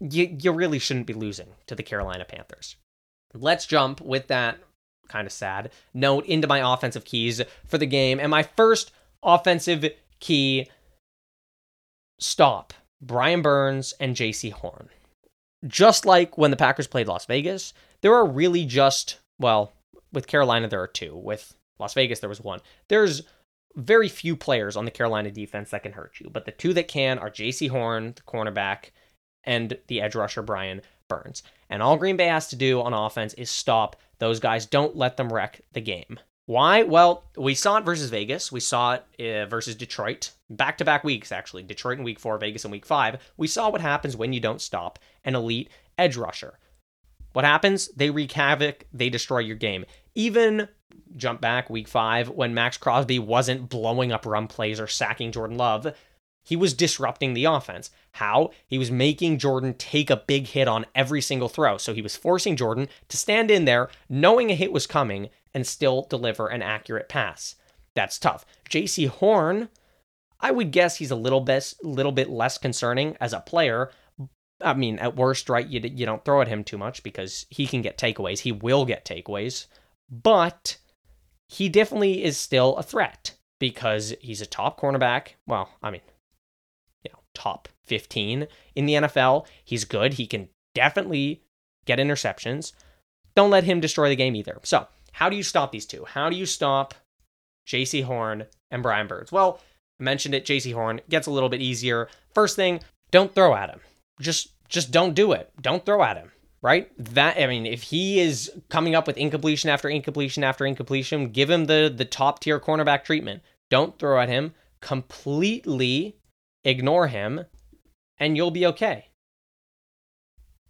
you 0.00 0.36
you 0.40 0.52
really 0.52 0.78
shouldn't 0.78 1.06
be 1.06 1.14
losing 1.14 1.48
to 1.66 1.74
the 1.74 1.82
Carolina 1.82 2.24
Panthers. 2.24 2.76
Let's 3.34 3.66
jump 3.66 4.00
with 4.00 4.28
that 4.28 4.58
kind 5.08 5.26
of 5.26 5.32
sad 5.32 5.70
note 5.94 6.26
into 6.26 6.48
my 6.48 6.72
offensive 6.72 7.04
keys 7.04 7.42
for 7.66 7.78
the 7.78 7.86
game. 7.86 8.18
And 8.18 8.30
my 8.30 8.42
first 8.42 8.92
offensive 9.22 9.84
key 10.20 10.68
stop 12.18 12.72
Brian 13.00 13.42
Burns 13.42 13.94
and 14.00 14.16
Jaycee 14.16 14.52
Horn. 14.52 14.88
Just 15.66 16.06
like 16.06 16.38
when 16.38 16.50
the 16.50 16.56
Packers 16.56 16.86
played 16.86 17.08
Las 17.08 17.26
Vegas, 17.26 17.72
there 18.02 18.14
are 18.14 18.26
really 18.26 18.64
just, 18.64 19.18
well, 19.38 19.72
with 20.12 20.26
Carolina, 20.26 20.68
there 20.68 20.82
are 20.82 20.86
two. 20.86 21.16
With 21.16 21.54
Las 21.78 21.94
Vegas, 21.94 22.20
there 22.20 22.28
was 22.28 22.40
one. 22.40 22.60
There's 22.88 23.22
very 23.74 24.08
few 24.08 24.36
players 24.36 24.76
on 24.76 24.84
the 24.84 24.90
Carolina 24.90 25.30
defense 25.30 25.70
that 25.70 25.82
can 25.82 25.92
hurt 25.92 26.18
you, 26.18 26.30
but 26.30 26.46
the 26.46 26.52
two 26.52 26.72
that 26.74 26.88
can 26.88 27.18
are 27.18 27.30
Jaycee 27.30 27.70
Horn, 27.70 28.14
the 28.16 28.22
cornerback, 28.22 28.90
and 29.44 29.76
the 29.86 30.00
edge 30.00 30.14
rusher, 30.14 30.42
Brian 30.42 30.82
Burns. 31.08 31.42
And 31.70 31.82
all 31.82 31.96
Green 31.96 32.16
Bay 32.16 32.26
has 32.26 32.48
to 32.48 32.56
do 32.56 32.80
on 32.80 32.92
offense 32.92 33.34
is 33.34 33.50
stop 33.50 33.96
those 34.18 34.40
guys. 34.40 34.66
Don't 34.66 34.96
let 34.96 35.16
them 35.16 35.32
wreck 35.32 35.60
the 35.72 35.80
game. 35.80 36.18
Why? 36.46 36.84
Well, 36.84 37.24
we 37.36 37.54
saw 37.54 37.78
it 37.78 37.84
versus 37.84 38.08
Vegas. 38.08 38.52
We 38.52 38.60
saw 38.60 38.94
it 38.94 39.04
uh, 39.20 39.46
versus 39.46 39.74
Detroit. 39.74 40.32
Back 40.48 40.78
to 40.78 40.84
back 40.84 41.02
weeks, 41.02 41.32
actually. 41.32 41.64
Detroit 41.64 41.98
in 41.98 42.04
week 42.04 42.20
four, 42.20 42.38
Vegas 42.38 42.64
in 42.64 42.70
week 42.70 42.86
five. 42.86 43.20
We 43.36 43.48
saw 43.48 43.68
what 43.68 43.80
happens 43.80 44.16
when 44.16 44.32
you 44.32 44.40
don't 44.40 44.60
stop 44.60 45.00
an 45.24 45.34
elite 45.34 45.70
edge 45.98 46.16
rusher. 46.16 46.58
What 47.32 47.44
happens? 47.44 47.88
They 47.88 48.10
wreak 48.10 48.32
havoc, 48.32 48.86
they 48.92 49.10
destroy 49.10 49.40
your 49.40 49.56
game. 49.56 49.84
Even 50.14 50.68
jump 51.16 51.40
back 51.40 51.70
week 51.70 51.88
five 51.88 52.28
when 52.28 52.54
Maxx 52.54 52.76
Crosby 52.76 53.18
wasn't 53.18 53.68
blowing 53.68 54.12
up 54.12 54.26
run 54.26 54.46
plays 54.46 54.78
or 54.78 54.86
sacking 54.86 55.32
Jordan 55.32 55.56
Love. 55.56 55.94
He 56.44 56.54
was 56.54 56.74
disrupting 56.74 57.34
the 57.34 57.46
offense. 57.46 57.90
How? 58.12 58.50
He 58.68 58.78
was 58.78 58.90
making 58.90 59.38
Jordan 59.38 59.74
take 59.74 60.10
a 60.10 60.22
big 60.28 60.46
hit 60.46 60.68
on 60.68 60.86
every 60.94 61.20
single 61.20 61.48
throw. 61.48 61.76
So 61.76 61.92
he 61.92 62.02
was 62.02 62.14
forcing 62.14 62.54
Jordan 62.54 62.88
to 63.08 63.16
stand 63.16 63.50
in 63.50 63.64
there, 63.64 63.88
knowing 64.08 64.50
a 64.50 64.54
hit 64.54 64.70
was 64.70 64.86
coming, 64.86 65.30
and 65.52 65.66
still 65.66 66.06
deliver 66.08 66.46
an 66.46 66.62
accurate 66.62 67.08
pass. 67.08 67.56
That's 67.96 68.18
tough. 68.18 68.46
Jaycee 68.70 69.08
Horn, 69.08 69.70
I 70.38 70.52
would 70.52 70.70
guess 70.70 70.96
he's 70.96 71.10
a 71.10 71.16
little 71.16 71.40
bit, 71.40 71.74
little 71.82 72.12
bit 72.12 72.30
less 72.30 72.58
concerning 72.58 73.16
as 73.20 73.32
a 73.32 73.40
player. 73.40 73.90
I 74.60 74.74
mean, 74.74 75.00
at 75.00 75.16
worst, 75.16 75.48
right, 75.48 75.66
you, 75.66 75.80
you 75.80 76.06
don't 76.06 76.24
throw 76.24 76.42
at 76.42 76.48
him 76.48 76.62
too 76.62 76.78
much 76.78 77.02
because 77.02 77.46
he 77.50 77.66
can 77.66 77.82
get 77.82 77.98
takeaways. 77.98 78.40
He 78.40 78.52
will 78.52 78.84
get 78.84 79.04
takeaways. 79.04 79.66
But 80.08 80.76
he 81.48 81.68
definitely 81.68 82.24
is 82.24 82.36
still 82.36 82.76
a 82.76 82.82
threat 82.82 83.34
because 83.58 84.14
he's 84.20 84.40
a 84.40 84.46
top 84.46 84.80
cornerback. 84.80 85.28
Well, 85.46 85.70
I 85.82 85.90
mean, 85.90 86.02
you 87.04 87.10
know, 87.12 87.20
top 87.34 87.68
15 87.84 88.46
in 88.74 88.86
the 88.86 88.94
NFL. 88.94 89.46
He's 89.64 89.84
good. 89.84 90.14
He 90.14 90.26
can 90.26 90.48
definitely 90.74 91.42
get 91.84 91.98
interceptions. 91.98 92.72
Don't 93.34 93.50
let 93.50 93.64
him 93.64 93.80
destroy 93.80 94.08
the 94.08 94.16
game 94.16 94.34
either. 94.34 94.58
So, 94.62 94.88
how 95.12 95.28
do 95.28 95.36
you 95.36 95.42
stop 95.42 95.72
these 95.72 95.86
two? 95.86 96.04
How 96.04 96.28
do 96.28 96.36
you 96.36 96.46
stop 96.46 96.94
Jaycee 97.66 98.04
Horn 98.04 98.46
and 98.70 98.82
Brian 98.82 99.06
Burns? 99.06 99.32
Well, 99.32 99.60
I 100.00 100.02
mentioned 100.02 100.34
it. 100.34 100.44
Jaycee 100.44 100.74
Horn 100.74 101.00
gets 101.08 101.26
a 101.26 101.30
little 101.30 101.48
bit 101.48 101.62
easier. 101.62 102.08
First 102.34 102.56
thing, 102.56 102.80
don't 103.10 103.34
throw 103.34 103.54
at 103.54 103.70
him. 103.70 103.80
Just 104.20 104.48
just 104.68 104.90
don't 104.90 105.14
do 105.14 105.32
it. 105.32 105.50
Don't 105.60 105.86
throw 105.86 106.02
at 106.02 106.16
him. 106.16 106.32
Right? 106.62 106.90
That 107.14 107.38
I 107.38 107.46
mean, 107.46 107.66
if 107.66 107.82
he 107.82 108.18
is 108.20 108.50
coming 108.68 108.94
up 108.94 109.06
with 109.06 109.16
incompletion 109.16 109.70
after 109.70 109.88
incompletion 109.88 110.42
after 110.42 110.66
incompletion, 110.66 111.30
give 111.30 111.50
him 111.50 111.66
the 111.66 111.92
the 111.94 112.04
top 112.04 112.40
tier 112.40 112.58
cornerback 112.58 113.04
treatment. 113.04 113.42
Don't 113.70 113.98
throw 113.98 114.20
at 114.20 114.28
him. 114.28 114.54
Completely 114.80 116.16
ignore 116.64 117.06
him, 117.06 117.44
and 118.18 118.36
you'll 118.36 118.50
be 118.50 118.66
okay. 118.66 119.08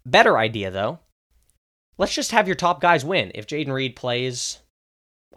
Better 0.05 0.37
idea, 0.37 0.71
though. 0.71 0.99
Let's 1.97 2.13
just 2.13 2.31
have 2.31 2.47
your 2.47 2.55
top 2.55 2.79
guys 2.79 3.03
win. 3.03 3.31
If 3.35 3.47
Jayden 3.47 3.73
Reed 3.73 3.95
plays, 3.95 4.59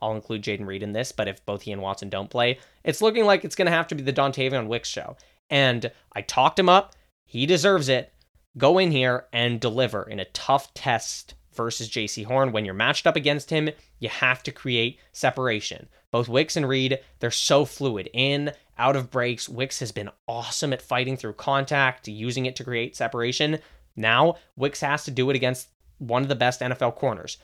I'll 0.01 0.15
include 0.15 0.43
Jayden 0.43 0.67
Reed 0.67 0.83
in 0.83 0.93
this, 0.93 1.11
but 1.11 1.27
if 1.27 1.45
both 1.45 1.63
he 1.63 1.73
and 1.73 1.83
Watson 1.83 2.11
don't 2.11 2.31
play, 2.31 2.59
it's 2.85 3.03
looking 3.03 3.25
like 3.25 3.45
it's 3.45 3.57
going 3.57 3.67
to 3.67 3.73
have 3.73 3.89
to 3.89 3.95
be 3.95 4.03
the 4.03 4.13
Dontayvion 4.13 4.69
Wicks 4.69 4.89
show. 4.89 5.17
And 5.49 5.91
I 6.15 6.23
talked 6.23 6.59
him 6.59 6.69
up. 6.69 6.95
He 7.27 7.47
deserves 7.47 7.89
it. 7.89 8.13
Go 8.59 8.79
in 8.79 8.91
here 8.91 9.27
and 9.33 9.61
deliver 9.61 10.03
in 10.03 10.21
a 10.21 10.25
tough 10.27 10.75
test 10.75 11.35
versus 11.55 11.89
Jaycee 11.89 12.25
Horn. 12.25 12.53
When 12.53 12.65
you're 12.65 12.75
matched 12.75 13.07
up 13.07 13.17
against 13.17 13.51
him, 13.51 13.71
you 13.99 14.09
have 14.09 14.43
to 14.45 14.53
create 14.53 14.99
separation. 15.13 15.89
Both 16.11 16.29
Wicks 16.29 16.57
and 16.57 16.69
Reed, 16.69 16.99
they're 17.21 17.31
so 17.31 17.65
fluid 17.65 18.09
in 18.13 18.53
out 18.79 18.97
of 18.97 19.11
breaks. 19.11 19.49
Wicks 19.49 19.79
has 19.81 19.93
been 19.93 20.11
awesome 20.27 20.73
at 20.73 20.83
fighting 20.83 21.17
through 21.17 21.35
contact, 21.35 22.09
using 22.09 22.47
it 22.47 22.57
to 22.57 22.65
create 22.65 22.97
separation. 22.97 23.59
Now, 23.95 24.37
Wicks 24.57 24.81
has 24.81 25.05
to 25.05 25.11
do 25.11 25.31
it 25.31 25.37
against 25.37 25.69
one 25.99 26.23
of 26.23 26.29
the 26.29 26.35
best 26.35 26.61
NFL 26.61 26.97
corners. 26.97 27.39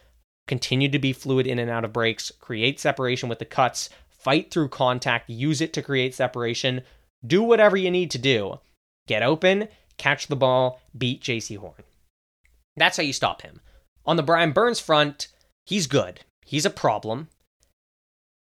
Continue 0.49 0.89
to 0.89 0.99
be 0.99 1.13
fluid 1.13 1.47
in 1.47 1.59
and 1.59 1.71
out 1.71 1.85
of 1.85 1.93
breaks, 1.93 2.33
create 2.41 2.81
separation 2.81 3.29
with 3.29 3.39
the 3.39 3.45
cuts, 3.45 3.91
fight 4.09 4.51
through 4.51 4.69
contact, 4.69 5.29
use 5.29 5.61
it 5.61 5.73
to 5.75 5.83
create 5.83 6.15
separation. 6.15 6.83
Do 7.25 7.43
whatever 7.43 7.77
you 7.77 7.91
need 7.91 8.11
to 8.13 8.19
do. 8.19 8.61
Get 9.07 9.23
open, 9.23 9.69
catch 9.99 10.27
the 10.27 10.37
ball, 10.37 10.81
beat 10.97 11.23
Jaycee 11.23 11.59
Horn. 11.59 11.83
That's 12.77 12.97
how 12.97 13.03
you 13.03 13.13
stop 13.13 13.43
him. 13.43 13.61
On 14.05 14.17
the 14.17 14.23
Brian 14.23 14.53
Burns 14.53 14.81
front, 14.81 15.29
he's 15.65 15.87
good. 15.87 16.21
He's 16.45 16.65
a 16.65 16.71
problem. 16.71 17.29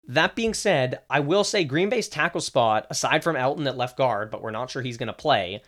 That 0.07 0.35
being 0.35 0.53
said, 0.53 0.99
I 1.09 1.19
will 1.19 1.43
say 1.43 1.63
Green 1.63 1.89
Bay's 1.89 2.07
tackle 2.07 2.41
spot, 2.41 2.85
aside 2.89 3.23
from 3.23 3.35
Elton 3.35 3.65
at 3.65 3.77
left 3.77 3.97
guard, 3.97 4.29
but 4.29 4.41
we're 4.41 4.51
not 4.51 4.69
sure 4.69 4.83
he's 4.83 4.97
going 4.97 5.07
to 5.07 5.13
play, 5.13 5.63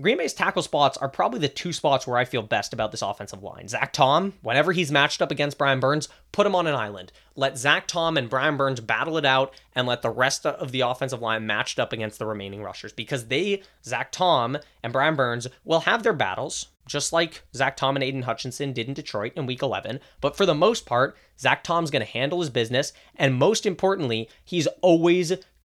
Green 0.00 0.18
Bay's 0.18 0.34
tackle 0.34 0.62
spots 0.62 0.96
are 0.96 1.08
probably 1.08 1.38
the 1.38 1.48
two 1.48 1.72
spots 1.72 2.04
where 2.04 2.16
I 2.16 2.24
feel 2.24 2.42
best 2.42 2.72
about 2.72 2.90
this 2.90 3.02
offensive 3.02 3.44
line. 3.44 3.68
Zach 3.68 3.92
Tom, 3.92 4.32
whenever 4.42 4.72
he's 4.72 4.90
matched 4.90 5.22
up 5.22 5.30
against 5.30 5.56
Brian 5.56 5.78
Burns, 5.78 6.08
put 6.32 6.48
him 6.48 6.56
on 6.56 6.66
an 6.66 6.74
island. 6.74 7.12
Let 7.36 7.56
Zach 7.56 7.86
Tom 7.86 8.16
and 8.16 8.28
Brian 8.28 8.56
Burns 8.56 8.80
battle 8.80 9.16
it 9.18 9.24
out 9.24 9.54
and 9.72 9.86
let 9.86 10.02
the 10.02 10.10
rest 10.10 10.46
of 10.46 10.72
the 10.72 10.80
offensive 10.80 11.22
line 11.22 11.46
matched 11.46 11.78
up 11.78 11.92
against 11.92 12.18
the 12.18 12.26
remaining 12.26 12.60
rushers 12.60 12.92
because 12.92 13.28
they, 13.28 13.62
Zach 13.84 14.10
Tom 14.10 14.58
and 14.82 14.92
Brian 14.92 15.14
Burns, 15.14 15.46
will 15.64 15.80
have 15.80 16.02
their 16.02 16.12
battles, 16.12 16.70
just 16.88 17.12
like 17.12 17.44
Zach 17.54 17.76
Tom 17.76 17.94
and 17.94 18.02
Aidan 18.02 18.22
Hutchinson 18.22 18.72
did 18.72 18.88
in 18.88 18.94
Detroit 18.94 19.34
in 19.36 19.46
week 19.46 19.62
11. 19.62 20.00
But 20.20 20.36
for 20.36 20.44
the 20.44 20.56
most 20.56 20.86
part, 20.86 21.16
Zach 21.38 21.62
Tom's 21.62 21.92
going 21.92 22.04
to 22.04 22.12
handle 22.12 22.40
his 22.40 22.50
business. 22.50 22.92
And 23.14 23.36
most 23.36 23.64
importantly, 23.64 24.28
he's 24.44 24.66
always 24.82 25.34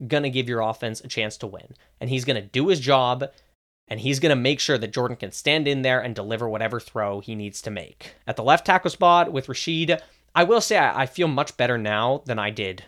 going 0.06 0.22
to 0.22 0.30
give 0.30 0.48
your 0.48 0.60
offense 0.60 1.02
a 1.02 1.08
chance 1.08 1.36
to 1.38 1.46
win. 1.46 1.74
And 2.00 2.08
he's 2.08 2.24
going 2.24 2.40
to 2.40 2.48
do 2.48 2.68
his 2.68 2.80
job 2.80 3.26
and 3.88 4.00
he's 4.00 4.20
going 4.20 4.30
to 4.30 4.40
make 4.40 4.60
sure 4.60 4.78
that 4.78 4.92
Jordan 4.92 5.16
can 5.16 5.32
stand 5.32 5.68
in 5.68 5.82
there 5.82 6.00
and 6.00 6.14
deliver 6.14 6.48
whatever 6.48 6.80
throw 6.80 7.20
he 7.20 7.34
needs 7.34 7.62
to 7.62 7.70
make. 7.70 8.14
At 8.26 8.36
the 8.36 8.42
left 8.42 8.66
tackle 8.66 8.90
spot 8.90 9.32
with 9.32 9.46
Rasheed, 9.46 10.00
I 10.34 10.44
will 10.44 10.60
say 10.60 10.78
I 10.78 11.06
feel 11.06 11.28
much 11.28 11.56
better 11.56 11.78
now 11.78 12.22
than 12.26 12.38
I 12.38 12.50
did 12.50 12.84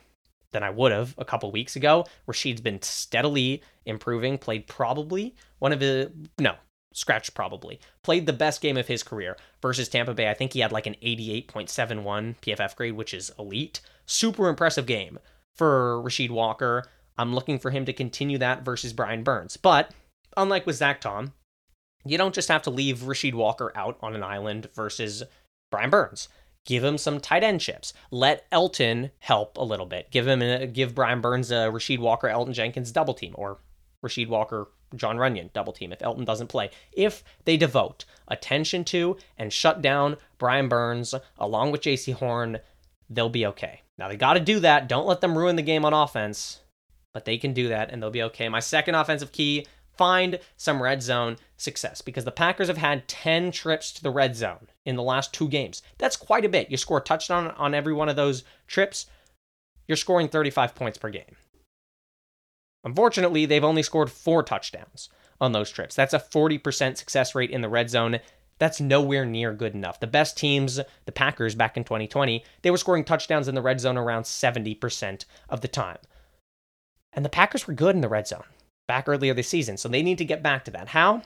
than 0.53 0.63
I 0.63 0.71
would 0.71 0.93
have 0.93 1.15
a 1.19 1.25
couple 1.25 1.51
weeks 1.51 1.77
ago. 1.77 2.07
Rasheed's 2.27 2.61
been 2.61 2.83
steadily 2.83 3.63
improving, 3.85 4.39
played 4.39 4.67
probably 4.67 5.35
one 5.59 5.73
of 5.73 5.81
the 5.81 6.13
no, 6.39 6.55
scratch 6.93 7.33
probably. 7.35 7.81
Played 8.03 8.27
the 8.27 8.33
best 8.33 8.61
game 8.61 8.77
of 8.77 8.89
his 8.89 9.03
career 9.03 9.37
versus 9.63 9.89
Tampa 9.89 10.15
Bay. 10.15 10.29
I 10.29 10.35
think 10.35 10.53
he 10.53 10.61
had 10.61 10.73
like 10.73 10.87
an 10.87 10.97
88.71 11.03 12.37
PFF 12.41 12.77
grade, 12.77 12.95
which 12.95 13.15
is 13.15 13.31
elite. 13.39 13.81
Super 14.07 14.49
impressive 14.49 14.87
game 14.87 15.19
for 15.55 16.03
Rasheed 16.03 16.31
Walker. 16.31 16.85
I'm 17.17 17.35
looking 17.35 17.59
for 17.59 17.71
him 17.71 17.85
to 17.85 17.93
continue 17.93 18.39
that 18.39 18.65
versus 18.65 18.93
Brian 18.93 19.23
Burns. 19.23 19.57
But 19.57 19.93
unlike 20.37 20.67
with 20.67 20.77
Zach 20.77 21.01
Tom, 21.01 21.33
You 22.05 22.17
don't 22.17 22.35
just 22.35 22.49
have 22.49 22.63
to 22.63 22.71
leave 22.71 22.99
Rasheed 22.99 23.35
Walker 23.35 23.73
out 23.75 23.99
on 24.01 24.15
an 24.15 24.23
island 24.23 24.69
versus 24.75 25.23
Brian 25.71 25.91
Burns. 25.91 26.29
Give 26.65 26.85
him 26.85 26.99
some 26.99 27.21
tight 27.21 27.43
end 27.43 27.61
chips. 27.61 27.93
Let 28.11 28.47
Elton 28.53 29.11
help 29.21 29.57
a 29.57 29.65
little 29.65 29.87
bit. 29.87 30.11
Give 30.11 30.27
him 30.27 30.43
a, 30.43 30.67
give 30.67 30.95
Brian 30.95 31.21
Burns 31.21 31.51
a 31.51 31.71
Rasheed 31.71 31.99
Walker, 31.99 32.29
Elgton 32.29 32.53
Jenkins 32.53 32.93
double 32.93 33.15
team, 33.15 33.35
or 33.37 33.59
Rasheed 34.05 34.29
Walker, 34.29 34.69
John 34.95 35.17
Runyan 35.17 35.53
double 35.53 35.73
team 35.73 35.93
if 35.93 36.03
Elton 36.03 36.25
doesn't 36.25 36.49
play. 36.49 36.71
If 36.93 37.25
they 37.45 37.57
devote 37.57 38.05
attention 38.29 38.85
to 38.85 39.17
and 39.37 39.53
shut 39.53 39.83
down 39.83 40.17
Brian 40.39 40.69
Burns 40.69 41.15
along 41.39 41.73
with 41.73 41.83
Jaycee 41.83 42.15
Horn, 42.15 42.59
they'll 43.11 43.29
be 43.29 43.47
okay. 43.47 43.83
Now 43.99 44.09
they 44.09 44.17
got 44.17 44.35
to 44.35 44.41
do 44.41 44.61
that. 44.61 44.89
Don't 44.89 45.07
let 45.07 45.21
them 45.21 45.37
ruin 45.37 45.57
the 45.57 45.63
game 45.63 45.85
on 45.85 45.93
offense, 45.93 46.61
but 47.13 47.25
they 47.25 47.39
can 47.39 47.53
do 47.53 47.69
that 47.69 47.91
and 47.91 48.03
they'll 48.03 48.11
be 48.11 48.23
okay. 48.25 48.49
My 48.49 48.61
second 48.61 48.95
offensive 48.95 49.33
key 49.33 49.67
find 49.99 50.39
some 50.57 50.83
red 50.83 51.03
zone 51.03 51.37
success 51.57 52.01
because 52.01 52.25
the 52.25 52.31
Packers 52.31 52.69
have 52.69 52.79
had 52.79 53.09
10 53.09 53.51
trips 53.51 53.93
to 53.93 54.03
the 54.03 54.11
red 54.11 54.37
zone 54.37 54.69
in 54.87 54.97
the 54.97 55.03
last 55.03 55.35
two 55.35 55.49
games. 55.49 55.83
That's 55.99 56.17
quite 56.17 56.45
a 56.45 56.49
bit. 56.49 56.71
You 56.71 56.77
score 56.77 56.99
a 56.99 57.03
touchdown 57.03 57.49
on 57.59 57.75
every 57.75 57.93
one 57.93 58.09
of 58.09 58.17
those 58.17 58.45
trips, 58.67 59.07
you're 59.87 59.97
scoring 59.97 60.29
35 60.29 60.75
points 60.75 60.99
per 60.99 61.11
game. 61.11 61.37
Unfortunately, 62.85 63.45
they've 63.45 63.65
only 63.65 63.83
scored 63.83 64.11
four 64.11 64.43
touchdowns 64.43 65.09
on 65.41 65.53
those 65.53 65.71
trips. 65.71 65.95
That's 65.95 66.15
a 66.15 66.21
40% 66.21 66.97
success 66.97 67.35
rate 67.35 67.51
in 67.51 67.61
the 67.61 67.69
red 67.69 67.91
zone. 67.91 68.21
That's 68.59 68.81
nowhere 68.81 69.25
near 69.25 69.53
good 69.53 69.75
enough. 69.75 70.01
The 70.01 70.07
best 70.07 70.37
teams, 70.37 70.81
the 71.05 71.13
Packers 71.13 71.55
back 71.55 71.77
in 71.77 71.85
2020, 71.85 72.45
they 72.63 72.71
were 72.71 72.77
scoring 72.77 73.05
touchdowns 73.05 73.49
in 73.49 73.55
the 73.55 73.63
red 73.63 73.81
zone 73.81 73.97
around 73.97 74.25
70% 74.25 75.25
of 75.49 75.61
the 75.61 75.69
time. 75.69 75.99
And 77.13 77.25
the 77.25 77.31
Packers 77.31 77.67
were 77.67 77.75
good 77.75 77.95
in 77.95 78.01
the 78.01 78.09
red 78.09 78.29
zone 78.29 78.45
back 78.89 79.05
earlier 79.07 79.35
this 79.35 79.49
season, 79.49 79.77
so 79.77 79.89
they 79.89 80.03
need 80.03 80.19
to 80.19 80.25
get 80.25 80.43
back 80.43 80.65
to 80.65 80.73
that. 80.73 80.89
How? 80.89 81.23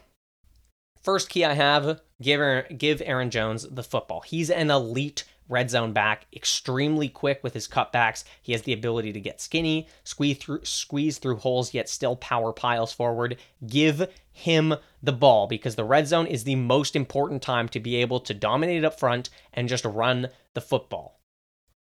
First 1.03 1.31
key 1.31 1.45
I 1.45 1.55
have 1.55 2.01
give 2.21 2.41
Aaron, 2.41 2.77
give 2.77 3.03
Aaron 3.05 3.31
Jones 3.31 3.67
the 3.69 3.83
football. 3.83 4.21
He's 4.21 4.51
an 4.51 4.71
elite 4.71 5.25
red 5.49 5.71
zone 5.71 5.93
back, 5.93 6.27
extremely 6.33 7.09
quick 7.09 7.41
with 7.43 7.55
his 7.55 7.69
cutbacks. 7.69 8.25
He 8.41 8.53
has 8.53 8.63
the 8.63 8.73
ability 8.73 9.13
to 9.13 9.21
get 9.21 9.41
skinny, 9.41 9.89
squeeze 10.05 10.39
through 10.39 10.65
squeeze 10.65 11.19
through 11.19 11.37
holes, 11.37 11.75
yet 11.75 11.89
still 11.89 12.17
power 12.17 12.53
piles 12.53 12.93
forward. 12.93 13.39
Give 13.67 14.09
him 14.31 14.75
the 15.03 15.13
ball 15.13 15.47
because 15.47 15.75
the 15.75 15.85
red 15.85 16.07
zone 16.07 16.27
is 16.27 16.45
the 16.45 16.57
most 16.57 16.95
important 16.95 17.43
time 17.43 17.69
to 17.71 17.81
be 17.81 17.97
able 17.97 18.21
to 18.21 18.35
dominate 18.35 18.85
up 18.85 18.99
front 18.99 19.31
and 19.53 19.69
just 19.69 19.85
run 19.85 20.29
the 20.55 20.61
football. 20.61 21.21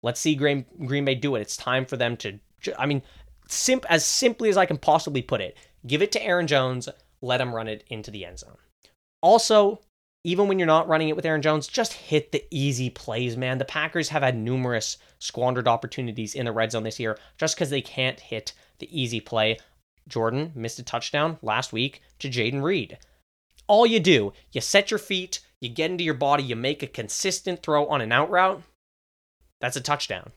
Let's 0.02 0.20
see 0.20 0.34
Green, 0.34 0.64
Green 0.84 1.04
Bay 1.04 1.14
do 1.14 1.36
it. 1.36 1.40
It's 1.40 1.56
time 1.56 1.86
for 1.86 1.96
them 1.96 2.16
to. 2.18 2.38
I 2.78 2.86
mean, 2.86 3.02
simp 3.48 3.84
as 3.88 4.04
simply 4.04 4.48
as 4.48 4.56
I 4.56 4.66
can 4.66 4.78
possibly 4.78 5.22
put 5.22 5.40
it. 5.40 5.56
Give 5.86 6.02
it 6.02 6.12
to 6.12 6.24
Aaron 6.24 6.46
Jones. 6.46 6.88
Let 7.20 7.40
him 7.40 7.54
run 7.54 7.68
it 7.68 7.84
into 7.88 8.10
the 8.10 8.24
end 8.24 8.38
zone. 8.38 8.56
Also, 9.20 9.80
even 10.24 10.46
when 10.46 10.58
you're 10.58 10.66
not 10.66 10.88
running 10.88 11.08
it 11.08 11.16
with 11.16 11.26
Aaron 11.26 11.42
Jones, 11.42 11.66
just 11.66 11.92
hit 11.92 12.30
the 12.30 12.44
easy 12.50 12.90
plays, 12.90 13.36
man. 13.36 13.58
The 13.58 13.64
Packers 13.64 14.08
have 14.10 14.22
had 14.22 14.36
numerous 14.36 14.98
squandered 15.18 15.66
opportunities 15.66 16.34
in 16.34 16.44
the 16.44 16.52
red 16.52 16.72
zone 16.72 16.84
this 16.84 17.00
year 17.00 17.18
just 17.38 17.56
because 17.56 17.70
they 17.70 17.82
can't 17.82 18.20
hit 18.20 18.52
the 18.78 18.88
easy 19.00 19.20
play. 19.20 19.58
Jordan 20.08 20.52
missed 20.54 20.78
a 20.78 20.84
touchdown 20.84 21.38
last 21.42 21.72
week 21.72 22.02
to 22.20 22.28
Jayden 22.28 22.62
Reed. 22.62 22.98
All 23.66 23.86
you 23.86 24.00
do, 24.00 24.32
you 24.52 24.60
set 24.60 24.90
your 24.90 24.98
feet, 24.98 25.40
you 25.60 25.68
get 25.68 25.90
into 25.90 26.04
your 26.04 26.14
body, 26.14 26.42
you 26.42 26.56
make 26.56 26.82
a 26.82 26.88
consistent 26.88 27.62
throw 27.62 27.86
on 27.86 28.00
an 28.00 28.12
out 28.12 28.30
route. 28.30 28.62
That's 29.60 29.76
a 29.76 29.80
touchdown. 29.80 30.32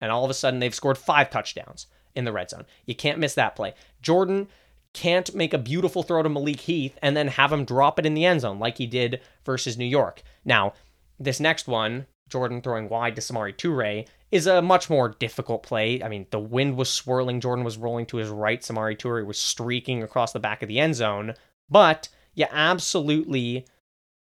And 0.00 0.10
all 0.10 0.24
of 0.24 0.30
a 0.30 0.34
sudden, 0.34 0.60
they've 0.60 0.74
scored 0.74 0.98
five 0.98 1.30
touchdowns 1.30 1.86
in 2.14 2.24
the 2.24 2.32
red 2.32 2.50
zone. 2.50 2.64
You 2.86 2.94
can't 2.94 3.18
miss 3.18 3.34
that 3.34 3.56
play. 3.56 3.74
Jordan 4.02 4.48
can't 4.92 5.34
make 5.34 5.52
a 5.52 5.58
beautiful 5.58 6.02
throw 6.02 6.22
to 6.22 6.28
Malik 6.28 6.60
Heath 6.60 6.96
and 7.02 7.16
then 7.16 7.28
have 7.28 7.52
him 7.52 7.64
drop 7.64 7.98
it 7.98 8.06
in 8.06 8.14
the 8.14 8.24
end 8.24 8.42
zone 8.42 8.58
like 8.58 8.78
he 8.78 8.86
did 8.86 9.20
versus 9.44 9.76
New 9.76 9.84
York. 9.84 10.22
Now, 10.44 10.72
this 11.18 11.40
next 11.40 11.66
one, 11.66 12.06
Jordan 12.28 12.62
throwing 12.62 12.88
wide 12.88 13.16
to 13.16 13.22
Samori 13.22 13.54
Toure, 13.54 14.06
is 14.30 14.46
a 14.46 14.62
much 14.62 14.88
more 14.88 15.10
difficult 15.10 15.62
play. 15.62 16.02
I 16.02 16.08
mean, 16.08 16.26
the 16.30 16.38
wind 16.38 16.76
was 16.76 16.90
swirling, 16.90 17.40
Jordan 17.40 17.64
was 17.64 17.76
rolling 17.76 18.06
to 18.06 18.16
his 18.16 18.28
right, 18.28 18.60
Samori 18.60 18.96
Toure 18.96 19.26
was 19.26 19.38
streaking 19.38 20.02
across 20.02 20.32
the 20.32 20.40
back 20.40 20.62
of 20.62 20.68
the 20.68 20.80
end 20.80 20.94
zone, 20.94 21.34
but 21.68 22.08
you 22.34 22.46
absolutely 22.50 23.66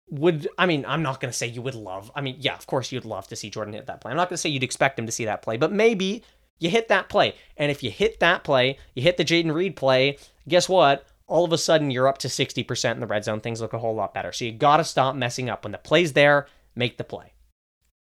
would 0.10 0.48
I 0.58 0.66
mean, 0.66 0.86
I'm 0.88 1.02
not 1.02 1.20
going 1.20 1.32
to 1.32 1.38
say 1.38 1.48
you 1.48 1.62
would 1.62 1.76
love. 1.76 2.12
I 2.16 2.22
mean, 2.22 2.36
yeah, 2.40 2.56
of 2.56 2.68
course 2.68 2.92
you'd 2.92 3.06
love 3.06 3.28
to 3.28 3.36
see 3.36 3.50
Jordan 3.50 3.74
hit 3.74 3.88
that 3.88 4.02
play. 4.02 4.12
I'm 4.12 4.18
not 4.18 4.30
going 4.30 4.36
to 4.36 4.42
say 4.42 4.50
you'd 4.50 4.64
expect 4.64 5.00
him 5.00 5.06
to 5.06 5.12
see 5.12 5.26
that 5.26 5.42
play, 5.42 5.58
but 5.58 5.72
maybe 5.72 6.24
you 6.62 6.70
hit 6.70 6.88
that 6.88 7.10
play. 7.10 7.36
And 7.58 7.70
if 7.70 7.84
you 7.84 7.92
hit 7.92 8.22
that 8.22 8.46
play, 8.46 8.78
you 8.96 9.04
hit 9.04 9.18
the 9.18 9.26
Jayden 9.26 9.54
Reed 9.54 9.76
play, 9.76 10.18
guess 10.48 10.70
what? 10.70 11.06
All 11.28 11.44
of 11.44 11.52
a 11.52 11.58
sudden, 11.58 11.92
you're 11.92 12.08
up 12.08 12.20
to 12.20 12.28
60% 12.28 12.92
in 12.92 13.00
the 13.00 13.08
red 13.08 13.26
zone. 13.26 13.42
Things 13.42 13.60
look 13.60 13.74
a 13.74 13.80
whole 13.80 13.96
lot 13.96 14.14
better. 14.14 14.32
So 14.32 14.46
you 14.46 14.52
got 14.52 14.78
to 14.78 14.84
stop 14.84 15.16
messing 15.16 15.50
up. 15.50 15.64
When 15.64 15.72
the 15.72 15.78
play's 15.78 16.14
there, 16.14 16.48
make 16.76 16.98
the 16.98 17.04
play. 17.04 17.34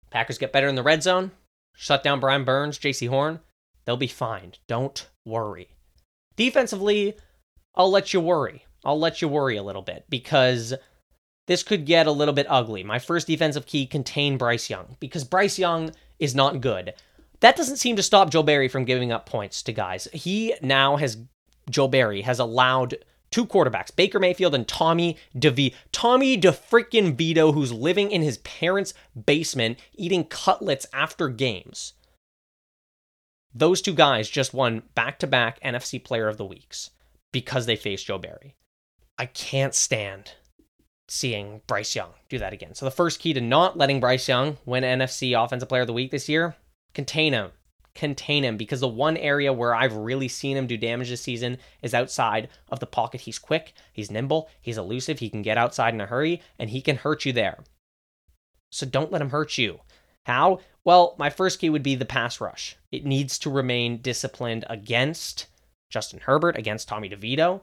Packers 0.10 0.38
get 0.38 0.54
better 0.54 0.68
in 0.68 0.76
the 0.76 0.84
red 0.84 1.04
zone, 1.04 1.32
shut 1.76 2.04
down 2.04 2.20
Brian 2.20 2.46
Burns, 2.46 2.80
Jaycee 2.80 3.10
Horn, 3.10 3.40
they'll 3.86 3.98
be 3.98 4.08
fine. 4.08 4.54
Don't 4.68 5.08
worry. 5.26 5.68
Defensively, 6.36 7.16
I'll 7.76 7.92
let 7.92 8.14
you 8.14 8.22
worry. 8.22 8.66
I'll 8.86 9.00
let 9.00 9.22
you 9.22 9.28
worry 9.28 9.58
a 9.58 9.64
little 9.64 9.82
bit 9.82 10.06
because 10.10 10.74
this 11.48 11.64
could 11.64 11.86
get 11.86 12.08
a 12.08 12.12
little 12.12 12.34
bit 12.34 12.46
ugly. 12.50 12.84
My 12.84 13.00
first 13.00 13.28
defensive 13.28 13.66
key 13.66 13.86
contain 13.86 14.38
Bryce 14.38 14.70
Young 14.70 14.96
because 15.00 15.24
Bryce 15.24 15.60
Young 15.60 15.92
is 16.20 16.36
not 16.36 16.62
good. 16.62 16.94
That 17.40 17.56
doesn't 17.56 17.78
seem 17.78 17.96
to 17.98 18.04
stop 18.04 18.32
Joe 18.32 18.44
Barry 18.44 18.68
from 18.68 18.86
giving 18.86 19.12
up 19.12 19.26
points 19.26 19.62
to 19.64 19.72
guys. 19.72 20.08
He 20.14 20.56
now 20.62 20.98
has, 20.98 21.18
Joe 21.70 21.88
Barry 21.88 22.22
has 22.22 22.40
allowed 22.40 22.96
two 23.32 23.46
quarterbacks, 23.46 23.96
Baker 23.96 24.20
Mayfield 24.20 24.56
and 24.56 24.68
Tommy 24.68 25.18
DeVito. 25.36 25.76
Tommy 25.92 26.40
DeFreaking 26.40 27.16
Vito, 27.16 27.52
who's 27.52 27.72
living 27.72 28.12
in 28.12 28.22
his 28.22 28.40
parents' 28.40 28.94
basement 29.26 29.80
eating 29.94 30.24
cutlets 30.24 30.88
after 30.94 31.30
games. 31.30 31.94
Those 33.54 33.82
two 33.82 33.94
guys 33.94 34.30
just 34.30 34.54
won 34.54 34.84
back 34.96 35.20
to 35.20 35.28
back 35.28 35.60
NFC 35.62 36.04
Player 36.04 36.28
of 36.28 36.38
the 36.38 36.46
Weeks 36.46 36.92
because 37.32 37.66
they 37.66 37.76
faced 37.76 38.08
Joe 38.08 38.18
Barry. 38.18 38.56
I 39.18 39.26
can't 39.26 39.74
stand 39.74 40.34
seeing 41.08 41.62
Bryce 41.68 41.96
Young 41.96 42.12
do 42.30 42.38
that 42.38 42.54
again. 42.54 42.76
So 42.76 42.86
the 42.86 42.92
first 42.92 43.20
key 43.20 43.34
to 43.34 43.42
not 43.42 43.78
letting 43.78 44.00
Bryce 44.00 44.28
Young 44.28 44.58
win 44.66 44.84
NFC 44.84 45.42
Offensive 45.42 45.70
Player 45.70 45.82
of 45.82 45.88
the 45.88 45.94
Week 45.94 46.12
this 46.12 46.30
year 46.30 46.56
contain 46.94 47.34
him. 47.34 47.52
Contain 47.96 48.44
him 48.44 48.58
because 48.58 48.80
the 48.80 48.88
one 48.88 49.18
area 49.18 49.52
where 49.52 49.74
I've 49.74 49.96
really 49.96 50.28
seen 50.28 50.56
him 50.56 50.68
do 50.68 50.78
damage 50.78 51.10
this 51.10 51.22
season 51.22 51.58
is 51.82 51.96
outside 51.96 52.50
of 52.70 52.80
the 52.80 52.86
pocket. 52.86 53.22
He's 53.22 53.40
quick, 53.40 53.74
he's 53.92 54.12
nimble, 54.12 54.50
he's 54.62 54.78
elusive, 54.78 55.18
he 55.18 55.32
can 55.32 55.42
get 55.42 55.58
outside 55.58 55.96
in 55.96 56.02
a 56.02 56.06
hurry, 56.06 56.42
and 56.60 56.70
he 56.70 56.82
can 56.82 56.98
hurt 56.98 57.26
you 57.26 57.34
there. 57.34 57.64
So 58.72 58.86
don't 58.86 59.12
let 59.12 59.22
him 59.22 59.32
hurt 59.32 59.58
you. 59.58 59.80
How? 60.28 60.60
Well, 60.84 61.16
my 61.18 61.30
first 61.30 61.60
key 61.60 61.70
would 61.70 61.82
be 61.84 61.96
the 61.96 62.06
pass 62.06 62.40
rush. 62.40 62.76
It 62.92 63.06
needs 63.06 63.40
to 63.40 63.50
remain 63.50 64.02
disciplined 64.02 64.66
against 64.70 65.48
Justin 65.90 66.20
Herbert, 66.20 66.58
against 66.58 66.88
Tommy 66.88 67.10
DeVito, 67.10 67.62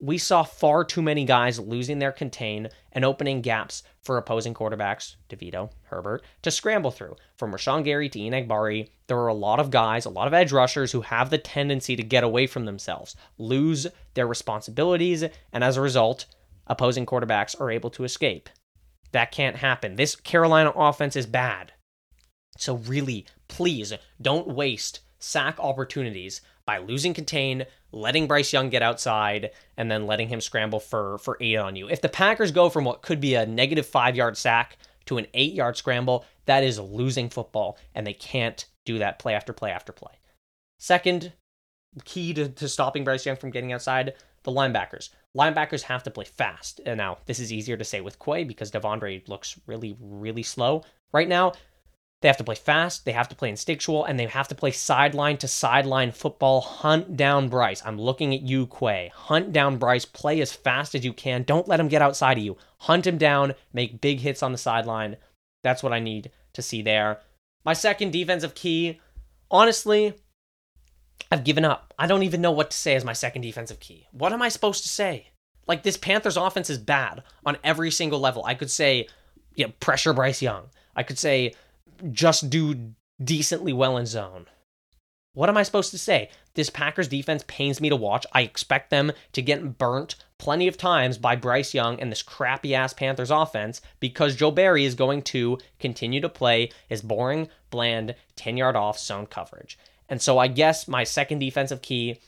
we 0.00 0.16
saw 0.16 0.44
far 0.44 0.84
too 0.84 1.02
many 1.02 1.24
guys 1.24 1.58
losing 1.58 1.98
their 1.98 2.12
contain 2.12 2.68
and 2.92 3.04
opening 3.04 3.42
gaps 3.42 3.82
for 4.00 4.16
opposing 4.16 4.54
quarterbacks, 4.54 5.16
DeVito, 5.28 5.70
Herbert, 5.84 6.22
to 6.42 6.50
scramble 6.50 6.92
through. 6.92 7.16
From 7.36 7.52
Rashan 7.52 7.84
Gary 7.84 8.08
to 8.08 8.20
Ian 8.20 8.32
Enagbare, 8.32 8.88
there 9.08 9.18
are 9.18 9.28
a 9.28 9.34
lot 9.34 9.58
of 9.58 9.70
guys, 9.70 10.04
a 10.04 10.10
lot 10.10 10.28
of 10.28 10.34
edge 10.34 10.52
rushers 10.52 10.92
who 10.92 11.00
have 11.00 11.30
the 11.30 11.38
tendency 11.38 11.96
to 11.96 12.02
get 12.02 12.22
away 12.22 12.46
from 12.46 12.64
themselves, 12.64 13.16
lose 13.38 13.88
their 14.14 14.26
responsibilities, 14.26 15.24
and 15.52 15.64
as 15.64 15.76
a 15.76 15.80
result, 15.80 16.26
opposing 16.66 17.04
quarterbacks 17.04 17.60
are 17.60 17.70
able 17.70 17.90
to 17.90 18.04
escape. 18.04 18.48
That 19.12 19.32
can't 19.32 19.56
happen. 19.56 19.96
This 19.96 20.14
Carolina 20.14 20.70
offense 20.70 21.16
is 21.16 21.26
bad. 21.26 21.72
So, 22.56 22.76
really, 22.76 23.26
please 23.48 23.94
don't 24.20 24.48
waste 24.48 25.00
sack 25.18 25.58
opportunities 25.58 26.40
by 26.66 26.78
losing 26.78 27.14
contain, 27.14 27.64
letting 27.92 28.26
Bryce 28.26 28.52
Young 28.52 28.68
get 28.68 28.82
outside, 28.82 29.50
and 29.76 29.90
then 29.90 30.06
letting 30.06 30.28
him 30.28 30.40
scramble 30.40 30.80
for 30.80 31.18
for 31.18 31.36
eight 31.40 31.56
on 31.56 31.76
you. 31.76 31.88
If 31.88 32.00
the 32.00 32.08
Packers 32.08 32.52
go 32.52 32.68
from 32.68 32.84
what 32.84 33.02
could 33.02 33.20
be 33.20 33.34
a 33.34 33.46
negative 33.46 33.86
five 33.86 34.16
yard 34.16 34.36
sack 34.36 34.76
to 35.06 35.18
an 35.18 35.26
eight 35.34 35.54
yard 35.54 35.76
scramble, 35.76 36.24
that 36.46 36.62
is 36.64 36.78
losing 36.78 37.28
football, 37.30 37.78
and 37.94 38.06
they 38.06 38.12
can't 38.12 38.66
do 38.84 38.98
that 38.98 39.18
play 39.18 39.34
after 39.34 39.52
play 39.52 39.70
after 39.70 39.92
play. 39.92 40.12
Second 40.78 41.32
key 42.04 42.34
to, 42.34 42.48
to 42.48 42.68
stopping 42.68 43.04
Bryce 43.04 43.26
Young 43.26 43.36
from 43.36 43.50
getting 43.50 43.72
outside, 43.72 44.14
the 44.44 44.52
linebackers. 44.52 45.10
Linebackers 45.36 45.82
have 45.82 46.02
to 46.04 46.10
play 46.10 46.24
fast. 46.24 46.80
And 46.86 46.98
now, 46.98 47.18
this 47.26 47.40
is 47.40 47.52
easier 47.52 47.76
to 47.76 47.84
say 47.84 48.00
with 48.00 48.18
Quay 48.18 48.44
because 48.44 48.70
De'Vondre 48.70 49.26
looks 49.28 49.58
really, 49.66 49.96
really 50.00 50.42
slow 50.42 50.84
right 51.12 51.28
now. 51.28 51.52
They 52.20 52.28
have 52.28 52.36
to 52.38 52.44
play 52.44 52.56
fast, 52.56 53.04
they 53.04 53.12
have 53.12 53.28
to 53.28 53.36
play 53.36 53.48
instinctual, 53.48 54.04
and 54.04 54.18
they 54.18 54.26
have 54.26 54.48
to 54.48 54.54
play 54.56 54.72
sideline 54.72 55.36
to 55.38 55.46
sideline 55.46 56.10
football. 56.10 56.60
Hunt 56.60 57.16
down 57.16 57.48
Bryce. 57.48 57.80
I'm 57.84 58.00
looking 58.00 58.34
at 58.34 58.42
you, 58.42 58.66
Quay. 58.66 59.12
Hunt 59.14 59.52
down 59.52 59.76
Bryce. 59.76 60.04
Play 60.04 60.40
as 60.40 60.52
fast 60.52 60.96
as 60.96 61.04
you 61.04 61.12
can. 61.12 61.44
Don't 61.44 61.68
let 61.68 61.78
him 61.78 61.86
get 61.86 62.02
outside 62.02 62.36
of 62.38 62.44
you. 62.44 62.56
Hunt 62.78 63.06
him 63.06 63.18
down. 63.18 63.54
Make 63.72 64.00
big 64.00 64.18
hits 64.18 64.42
on 64.42 64.50
the 64.50 64.58
sideline. 64.58 65.16
That's 65.62 65.82
what 65.82 65.92
I 65.92 66.00
need 66.00 66.32
to 66.54 66.62
see 66.62 66.82
there. 66.82 67.20
My 67.64 67.72
second 67.72 68.12
defensive 68.12 68.54
key, 68.54 69.00
honestly, 69.48 70.14
I've 71.30 71.44
given 71.44 71.64
up. 71.64 71.94
I 71.98 72.08
don't 72.08 72.22
even 72.24 72.40
know 72.40 72.52
what 72.52 72.70
to 72.72 72.76
say 72.76 72.96
as 72.96 73.04
my 73.04 73.12
second 73.12 73.42
defensive 73.42 73.78
key. 73.78 74.08
What 74.10 74.32
am 74.32 74.42
I 74.42 74.48
supposed 74.48 74.82
to 74.82 74.88
say? 74.88 75.28
Like 75.68 75.82
this 75.82 75.96
Panthers 75.96 76.36
offense 76.36 76.70
is 76.70 76.78
bad 76.78 77.22
on 77.44 77.58
every 77.62 77.90
single 77.90 78.18
level. 78.18 78.44
I 78.44 78.54
could 78.54 78.70
say, 78.70 79.08
know, 79.56 79.72
pressure 79.80 80.12
Bryce 80.12 80.42
Young. 80.42 80.64
I 80.96 81.02
could 81.02 81.18
say 81.18 81.54
just 82.12 82.50
do 82.50 82.92
decently 83.22 83.72
well 83.72 83.96
in 83.96 84.06
zone. 84.06 84.46
What 85.34 85.48
am 85.48 85.56
I 85.56 85.62
supposed 85.62 85.92
to 85.92 85.98
say? 85.98 86.30
This 86.54 86.70
Packers 86.70 87.06
defense 87.06 87.44
pains 87.46 87.80
me 87.80 87.88
to 87.88 87.96
watch. 87.96 88.26
I 88.32 88.40
expect 88.40 88.90
them 88.90 89.12
to 89.32 89.42
get 89.42 89.78
burnt 89.78 90.16
plenty 90.38 90.66
of 90.66 90.76
times 90.76 91.16
by 91.16 91.36
Bryce 91.36 91.74
Young 91.74 92.00
and 92.00 92.10
this 92.10 92.22
crappy 92.22 92.74
ass 92.74 92.92
Panthers 92.92 93.30
offense 93.30 93.80
because 94.00 94.34
Joe 94.34 94.50
Barry 94.50 94.84
is 94.84 94.96
going 94.96 95.22
to 95.22 95.58
continue 95.78 96.20
to 96.20 96.28
play 96.28 96.70
his 96.88 97.02
boring, 97.02 97.48
bland, 97.70 98.16
10 98.34 98.56
yard 98.56 98.74
off 98.74 98.98
zone 98.98 99.26
coverage. 99.26 99.78
And 100.08 100.20
so 100.20 100.38
I 100.38 100.48
guess 100.48 100.88
my 100.88 101.04
second 101.04 101.38
defensive 101.38 101.82
key, 101.82 102.18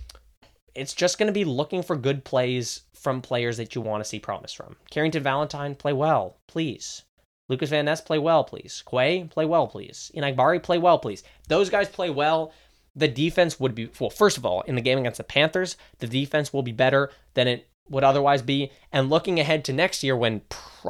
it's 0.75 0.95
just 0.95 1.19
going 1.19 1.27
to 1.27 1.33
be 1.33 1.45
looking 1.45 1.83
for 1.83 1.97
good 1.97 2.25
plays 2.25 2.83
from 2.95 3.23
players 3.23 3.57
that 3.57 3.75
you 3.75 3.81
want 3.81 4.05
to 4.05 4.09
see 4.09 4.21
promise 4.21 4.53
from. 4.53 4.77
Carrington 4.91 5.23
Valentine, 5.23 5.75
play 5.75 5.93
well, 5.93 6.37
please. 6.47 7.03
Lucas 7.51 7.69
Van 7.69 7.85
Ness, 7.85 8.01
play 8.01 8.19
well, 8.19 8.45
please. 8.45 8.85
Quay, 8.89 9.25
play 9.25 9.45
well, 9.45 9.67
please. 9.67 10.13
Enagbare, 10.15 10.63
play 10.63 10.79
well, 10.79 11.01
please. 11.01 11.25
Those 11.49 11.69
guys 11.69 11.89
play 11.89 12.09
well. 12.09 12.53
The 12.95 13.09
defense 13.09 13.59
would 13.59 13.75
be, 13.75 13.91
well, 13.99 14.09
first 14.09 14.39
of 14.39 14.47
all, 14.47 14.61
in 14.63 14.77
the 14.77 14.81
game 14.81 14.99
against 14.99 15.19
the 15.19 15.25
Panthers, 15.25 15.77
the 15.99 16.07
defense 16.07 16.53
will 16.53 16.63
be 16.63 16.71
better 16.71 17.11
than 17.35 17.49
it 17.49 17.69
would 17.89 18.05
otherwise 18.05 18.41
be. 18.41 18.71
And 18.93 19.11
looking 19.11 19.41
ahead 19.41 19.65
to 19.65 19.73
next 19.73 20.05
year 20.05 20.17
when 20.17 20.43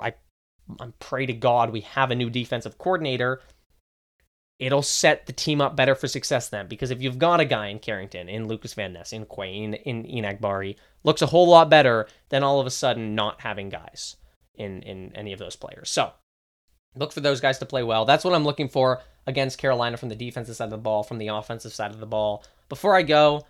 I, 0.03 0.13
I 0.79 0.93
pray 0.99 1.25
to 1.25 1.33
God 1.33 1.71
we 1.71 1.81
have 1.81 2.11
a 2.11 2.15
new 2.15 2.29
defensive 2.29 2.77
coordinator, 2.77 3.41
it'll 4.59 4.83
set 4.83 5.25
the 5.25 5.33
team 5.33 5.63
up 5.63 5.77
better 5.77 5.95
for 5.95 6.09
success 6.09 6.51
then. 6.51 6.69
Because 6.69 6.91
if 6.91 7.01
you've 7.01 7.19
got 7.19 7.41
a 7.41 7.47
guy 7.47 7.69
in 7.69 7.79
Carrington, 7.79 8.29
in 8.29 8.49
Lucas 8.49 8.75
Van 8.75 8.93
Ness, 8.93 9.15
in 9.15 9.25
Quay, 9.25 9.63
in, 9.63 9.75
in 9.75 10.05
Enagbare, 10.05 10.77
looks 11.05 11.23
a 11.23 11.27
whole 11.27 11.49
lot 11.49 11.71
better 11.71 12.07
than 12.29 12.43
all 12.43 12.61
of 12.61 12.67
a 12.67 12.71
sudden 12.71 13.15
not 13.15 13.41
having 13.41 13.71
guys 13.71 14.17
in, 14.55 14.83
in 14.83 15.17
any 15.17 15.33
of 15.33 15.39
those 15.39 15.57
players. 15.57 15.89
So 15.89 16.13
Look 16.97 17.13
for 17.13 17.21
those 17.21 17.41
guys 17.41 17.59
to 17.59 17.67
play 17.67 17.83
well. 17.83 18.05
That's 18.05 18.25
what 18.25 18.35
I'm 18.35 18.45
looking 18.45 18.69
for 18.69 19.01
against 19.27 19.59
Carolina 19.59 19.97
from 19.97 20.09
the 20.09 20.17
defensive 20.17 20.57
side 20.57 20.65
of 20.65 20.71
the 20.71 20.79
ball, 20.79 21.03
from 21.03 21.19
the 21.19 21.29
offensive 21.29 21.73
side 21.73 21.93
of 21.93 22.01
the 22.01 22.07
ball. 22.07 22.45
Before 22.69 22.97
I 22.97 23.03
go, 23.03 23.47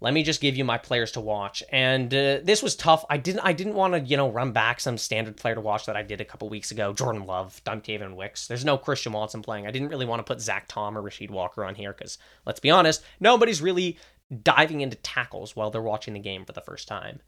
let 0.00 0.14
me 0.14 0.24
just 0.24 0.40
give 0.40 0.56
you 0.56 0.64
my 0.64 0.78
players 0.78 1.12
to 1.12 1.20
watch. 1.20 1.62
And 1.70 2.12
uh, 2.12 2.40
this 2.42 2.62
was 2.62 2.74
tough. 2.74 3.04
I 3.08 3.18
didn't 3.18 3.40
I 3.40 3.52
didn't 3.52 3.74
want 3.74 3.94
to, 3.94 4.00
you 4.00 4.16
know, 4.16 4.30
run 4.30 4.50
back 4.52 4.80
some 4.80 4.98
standard 4.98 5.36
player 5.36 5.54
to 5.54 5.60
watch 5.60 5.86
that 5.86 5.96
I 5.96 6.02
did 6.02 6.20
a 6.20 6.24
couple 6.24 6.48
weeks 6.48 6.72
ago. 6.72 6.92
Jordan 6.92 7.24
Love, 7.24 7.60
Dontayvion 7.64 8.16
Wicks. 8.16 8.48
There's 8.48 8.64
no 8.64 8.76
Christian 8.76 9.12
Watson 9.12 9.42
playing. 9.42 9.66
I 9.66 9.70
didn't 9.70 9.88
really 9.88 10.06
want 10.06 10.18
to 10.20 10.24
put 10.24 10.40
Zach 10.40 10.66
Tom 10.66 10.98
or 10.98 11.02
Rasheed 11.02 11.30
Walker 11.30 11.64
on 11.64 11.76
here 11.76 11.92
because 11.92 12.18
let's 12.46 12.60
be 12.60 12.70
honest, 12.70 13.04
nobody's 13.20 13.62
really 13.62 13.96
diving 14.42 14.80
into 14.80 14.96
tackles 14.96 15.54
while 15.54 15.70
they're 15.70 15.82
watching 15.82 16.14
the 16.14 16.20
game 16.20 16.44
for 16.44 16.52
the 16.52 16.60
first 16.60 16.88
time. 16.88 17.20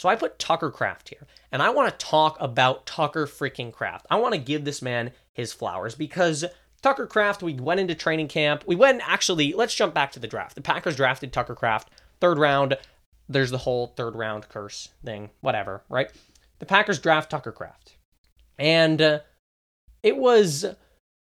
So 0.00 0.08
I 0.08 0.16
put 0.16 0.38
Tucker 0.38 0.70
Kraft 0.70 1.10
here, 1.10 1.26
and 1.52 1.60
I 1.60 1.68
want 1.68 1.90
to 1.90 2.06
talk 2.06 2.38
about 2.40 2.86
Tucker 2.86 3.26
freaking 3.26 3.70
Kraft. 3.70 4.06
I 4.10 4.16
want 4.16 4.32
to 4.32 4.40
give 4.40 4.64
this 4.64 4.80
man 4.80 5.10
his 5.34 5.52
flowers 5.52 5.94
because 5.94 6.42
Tucker 6.80 7.06
Kraft, 7.06 7.42
we 7.42 7.52
went 7.52 7.80
into 7.80 7.94
training 7.94 8.28
camp. 8.28 8.64
We 8.66 8.76
went 8.76 9.02
actually, 9.06 9.52
let's 9.52 9.74
jump 9.74 9.92
back 9.92 10.10
to 10.12 10.18
the 10.18 10.26
draft. 10.26 10.54
The 10.54 10.62
Packers 10.62 10.96
drafted 10.96 11.34
Tucker 11.34 11.54
Kraft, 11.54 11.90
third 12.18 12.38
round. 12.38 12.78
There's 13.28 13.50
the 13.50 13.58
whole 13.58 13.88
third 13.88 14.14
round 14.14 14.48
curse 14.48 14.88
thing, 15.04 15.28
whatever, 15.42 15.82
right? 15.90 16.10
The 16.60 16.64
Packers 16.64 16.98
draft 16.98 17.30
Tucker 17.30 17.52
Kraft. 17.52 17.98
And 18.58 19.02
uh, 19.02 19.18
it 20.02 20.16
was 20.16 20.64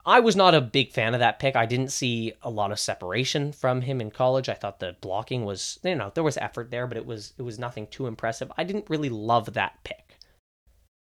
I 0.08 0.22
was 0.22 0.38
not 0.38 0.56
a 0.56 0.62
big 0.62 0.93
fan 0.93 1.13
of 1.13 1.20
that 1.20 1.38
pick. 1.38 1.58
I 1.58 1.65
didn't 1.65 1.91
see 1.91 2.32
a 2.41 2.50
lot 2.50 2.72
of 2.72 2.80
separation 2.80 3.52
from 3.52 3.82
him 3.82 4.00
in 4.00 4.10
college. 4.10 4.48
I 4.48 4.54
thought 4.54 4.80
the 4.80 4.96
blocking 5.02 5.43
was, 5.43 5.80
you 5.84 5.96
know, 5.96 6.13
there 6.15 6.24
was 6.24 6.38
effort 6.38 6.72
there, 6.72 6.88
but 6.88 6.96
it 6.96 7.06
was 7.06 7.34
it 7.38 7.41
was 7.41 7.60
nothing 7.60 7.88
too 7.88 8.08
impressive. 8.08 8.50
I 8.58 8.63
didn't 8.63 8.89
really 8.89 9.10
love 9.10 9.54
that 9.54 9.84
pick. 9.84 10.17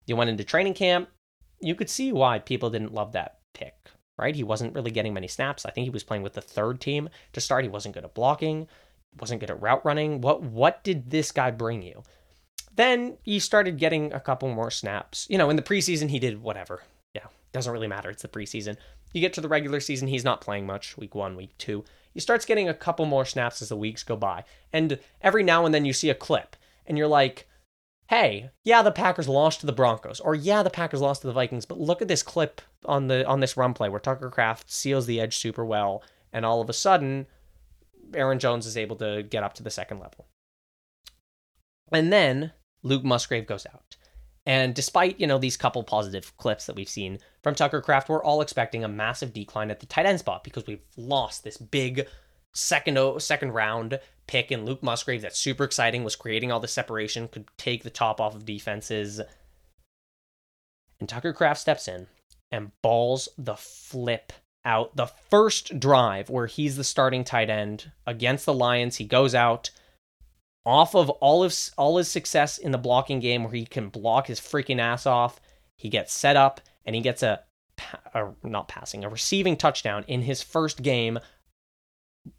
You 0.08 0.16
went 0.16 0.30
into 0.30 0.46
training 0.46 0.76
camp, 0.76 1.10
you 1.60 1.76
could 1.76 1.90
see 1.90 2.14
why 2.14 2.40
people 2.40 2.70
didn't 2.70 2.94
love 2.94 3.12
that 3.12 3.40
pick, 3.54 3.76
right? 4.18 4.34
He 4.34 4.44
wasn't 4.44 4.74
really 4.74 4.92
getting 4.92 5.14
many 5.14 5.28
snaps. 5.28 5.66
I 5.66 5.72
think 5.72 5.84
he 5.84 5.90
was 5.90 6.04
playing 6.04 6.24
with 6.24 6.34
the 6.34 6.42
third 6.42 6.80
team 6.80 7.10
to 7.34 7.42
start. 7.42 7.66
He 7.66 7.70
wasn't 7.70 7.96
good 7.96 8.06
at 8.06 8.14
blocking, 8.14 8.70
wasn't 9.20 9.42
good 9.42 9.52
at 9.52 9.62
route 9.62 9.84
running. 9.84 10.22
What 10.22 10.42
what 10.42 10.86
did 10.86 11.10
this 11.10 11.34
guy 11.34 11.52
bring 11.52 11.82
you? 11.82 12.04
Then 12.74 13.18
he 13.24 13.40
started 13.40 13.78
getting 13.78 14.14
a 14.14 14.22
couple 14.22 14.54
more 14.54 14.72
snaps. 14.72 15.28
You 15.30 15.38
know, 15.38 15.50
in 15.50 15.58
the 15.58 15.62
preseason 15.62 16.10
he 16.10 16.20
did 16.20 16.42
whatever, 16.42 16.84
doesn't 17.56 17.74
really 17.74 17.88
matter. 17.88 18.10
It's 18.10 18.22
the 18.22 18.28
preseason. 18.28 18.78
You 19.14 19.22
get 19.22 19.34
to 19.34 19.42
the 19.42 19.48
regular 19.48 19.80
season, 19.80 20.08
he's 20.08 20.24
not 20.24 20.42
playing 20.42 20.66
much, 20.66 20.98
week 20.98 21.16
one, 21.16 21.36
week 21.36 21.58
two. 21.58 21.84
He 22.14 22.20
starts 22.20 22.46
getting 22.46 22.70
a 22.70 22.74
couple 22.74 23.06
more 23.06 23.26
snaps 23.26 23.62
as 23.62 23.70
the 23.70 23.76
weeks 23.76 24.04
go 24.04 24.16
by. 24.16 24.44
And 24.72 25.00
every 25.22 25.42
now 25.42 25.66
and 25.66 25.74
then 25.74 25.86
you 25.86 25.94
see 25.94 26.10
a 26.10 26.16
clip, 26.16 26.56
and 26.86 26.98
you're 26.98 27.08
like, 27.08 27.48
hey, 28.10 28.52
yeah, 28.64 28.82
the 28.82 28.92
Packers 28.92 29.28
lost 29.28 29.62
to 29.62 29.66
the 29.66 29.74
Broncos, 29.74 30.20
or 30.20 30.36
yeah, 30.36 30.62
the 30.64 30.70
Packers 30.70 31.02
lost 31.02 31.22
to 31.22 31.28
the 31.28 31.34
Vikings, 31.34 31.66
but 31.66 31.80
look 31.80 32.02
at 32.02 32.08
this 32.08 32.24
clip 32.24 32.62
on 32.86 33.08
the 33.08 33.26
on 33.26 33.40
this 33.40 33.58
run 33.58 33.74
play 33.74 33.90
where 33.90 34.00
Tucker 34.00 34.30
Kraft 34.30 34.72
seals 34.72 35.06
the 35.06 35.20
edge 35.20 35.38
super 35.38 35.66
well, 35.66 36.04
and 36.32 36.46
all 36.46 36.62
of 36.62 36.70
a 36.70 36.74
sudden, 36.74 37.26
Aaron 38.14 38.40
Jones 38.40 38.66
is 38.66 38.78
able 38.78 38.96
to 38.98 39.24
get 39.24 39.44
up 39.44 39.54
to 39.56 39.64
the 39.64 39.72
second 39.72 40.00
level. 40.00 40.28
And 41.92 42.12
then 42.12 42.52
Luke 42.84 43.04
Musgrave 43.04 43.48
goes 43.48 43.66
out. 43.66 43.96
And 44.46 44.76
despite, 44.76 45.20
you 45.20 45.26
know, 45.26 45.40
these 45.40 45.58
couple 45.58 45.84
positive 45.84 46.36
clips 46.38 46.68
that 46.68 46.76
we've 46.76 46.90
seen 46.90 47.18
from 47.42 47.56
Tucker 47.56 47.82
Kraft, 47.82 48.10
we're 48.10 48.24
all 48.24 48.42
expecting 48.42 48.84
a 48.84 48.88
massive 48.88 49.34
decline 49.34 49.72
at 49.72 49.80
the 49.80 49.88
tight 49.88 50.06
end 50.06 50.20
spot 50.20 50.44
because 50.44 50.68
we've 50.68 50.84
lost 50.98 51.44
this 51.44 51.58
big 51.58 52.08
second 52.54 53.22
second 53.22 53.52
round 53.52 54.00
pick 54.28 54.52
in 54.52 54.66
Luke 54.66 54.84
Musgrave 54.84 55.22
that's 55.22 55.40
super 55.40 55.64
exciting, 55.64 56.04
was 56.04 56.16
creating 56.16 56.52
all 56.52 56.60
the 56.60 56.68
separation, 56.68 57.28
could 57.28 57.46
take 57.58 57.84
the 57.84 57.90
top 57.90 58.22
off 58.22 58.36
of 58.36 58.46
defenses. 58.46 59.20
And 61.00 61.10
Tucker 61.10 61.34
Kraft 61.34 61.60
steps 61.60 61.88
in 61.88 62.08
and 62.52 62.72
balls 62.82 63.28
the 63.38 63.56
flip 63.56 64.32
out. 64.64 64.96
The 64.96 65.08
first 65.08 65.80
drive 65.80 66.30
where 66.30 66.48
he's 66.48 66.78
the 66.78 66.84
starting 66.84 67.24
tight 67.24 67.50
end 67.50 67.92
against 68.06 68.46
the 68.46 68.54
Lions, 68.54 68.98
he 68.98 69.06
goes 69.06 69.36
out 69.36 69.72
off 70.66 70.96
of 70.96 71.10
all 71.10 71.44
of 71.44 71.56
all 71.78 71.98
his 71.98 72.10
success 72.10 72.58
in 72.58 72.72
the 72.72 72.78
blocking 72.78 73.20
game 73.20 73.44
where 73.44 73.54
he 73.54 73.66
can 73.66 73.90
block 73.90 74.28
his 74.28 74.40
freaking 74.40 74.80
ass 74.80 75.06
off, 75.06 75.40
he 75.76 75.90
gets 75.90 76.14
set 76.14 76.36
up 76.36 76.62
and 76.86 76.96
he 76.96 77.02
gets 77.02 77.24
a, 77.24 77.42
a 78.14 78.32
not 78.44 78.68
passing, 78.68 79.04
a 79.04 79.10
receiving 79.10 79.56
touchdown 79.58 80.04
in 80.08 80.22
his 80.22 80.42
first 80.42 80.82
game 80.82 81.20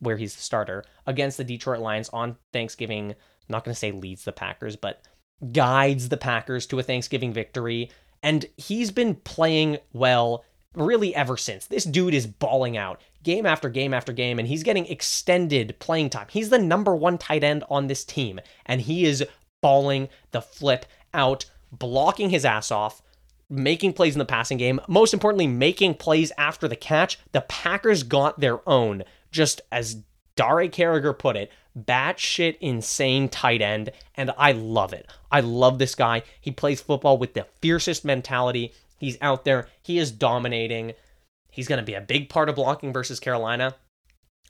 where 0.00 0.16
he's 0.16 0.34
the 0.34 0.42
starter 0.42 0.84
against 1.06 1.36
the 1.36 1.44
Detroit 1.44 1.80
Lions 1.80 2.08
on 2.08 2.36
Thanksgiving. 2.52 3.10
I'm 3.10 3.16
not 3.48 3.64
going 3.64 3.74
to 3.74 3.78
say 3.78 3.92
leads 3.92 4.24
the 4.24 4.32
Packers, 4.32 4.74
but 4.76 5.02
guides 5.52 6.08
the 6.08 6.16
Packers 6.16 6.66
to 6.66 6.78
a 6.78 6.82
Thanksgiving 6.82 7.32
victory. 7.32 7.90
And 8.22 8.46
he's 8.56 8.90
been 8.90 9.14
playing 9.14 9.78
well 9.92 10.44
really 10.76 11.14
ever 11.14 11.36
since. 11.36 11.66
This 11.66 11.84
dude 11.84 12.14
is 12.14 12.26
balling 12.26 12.76
out 12.76 13.00
game 13.24 13.44
after 13.44 13.68
game 13.68 13.92
after 13.92 14.12
game, 14.12 14.38
and 14.38 14.46
he's 14.46 14.62
getting 14.62 14.86
extended 14.86 15.74
playing 15.80 16.10
time. 16.10 16.28
He's 16.30 16.50
the 16.50 16.58
number 16.58 16.94
one 16.94 17.18
tight 17.18 17.42
end 17.42 17.64
on 17.68 17.88
this 17.88 18.04
team, 18.04 18.38
and 18.64 18.80
he 18.80 19.04
is 19.04 19.24
balling 19.60 20.08
the 20.30 20.40
flip 20.40 20.86
out, 21.12 21.46
blocking 21.72 22.30
his 22.30 22.44
ass 22.44 22.70
off, 22.70 23.02
making 23.50 23.94
plays 23.94 24.14
in 24.14 24.20
the 24.20 24.24
passing 24.24 24.58
game. 24.58 24.80
Most 24.86 25.12
importantly, 25.12 25.48
making 25.48 25.94
plays 25.94 26.30
after 26.38 26.68
the 26.68 26.76
catch. 26.76 27.18
The 27.32 27.40
Packers 27.40 28.04
got 28.04 28.38
their 28.38 28.60
own, 28.68 29.02
just 29.32 29.60
as 29.72 30.02
Dare 30.36 30.68
Carriger 30.68 31.12
put 31.12 31.36
it, 31.36 31.50
batshit 31.76 32.56
insane 32.60 33.28
tight 33.28 33.62
end, 33.62 33.90
and 34.14 34.30
I 34.38 34.52
love 34.52 34.92
it. 34.92 35.06
I 35.32 35.40
love 35.40 35.78
this 35.78 35.94
guy. 35.94 36.22
He 36.40 36.50
plays 36.50 36.80
football 36.80 37.18
with 37.18 37.34
the 37.34 37.46
fiercest 37.60 38.04
mentality. 38.04 38.72
He's 38.98 39.18
out 39.20 39.44
there, 39.44 39.68
he 39.82 39.98
is 39.98 40.11
dominating. 40.11 40.94
He's 41.50 41.68
going 41.68 41.78
to 41.78 41.85
be 41.85 41.94
a 41.94 42.00
big 42.00 42.28
part 42.28 42.48
of 42.48 42.56
blocking 42.56 42.92
versus 42.92 43.18
Carolina. 43.18 43.76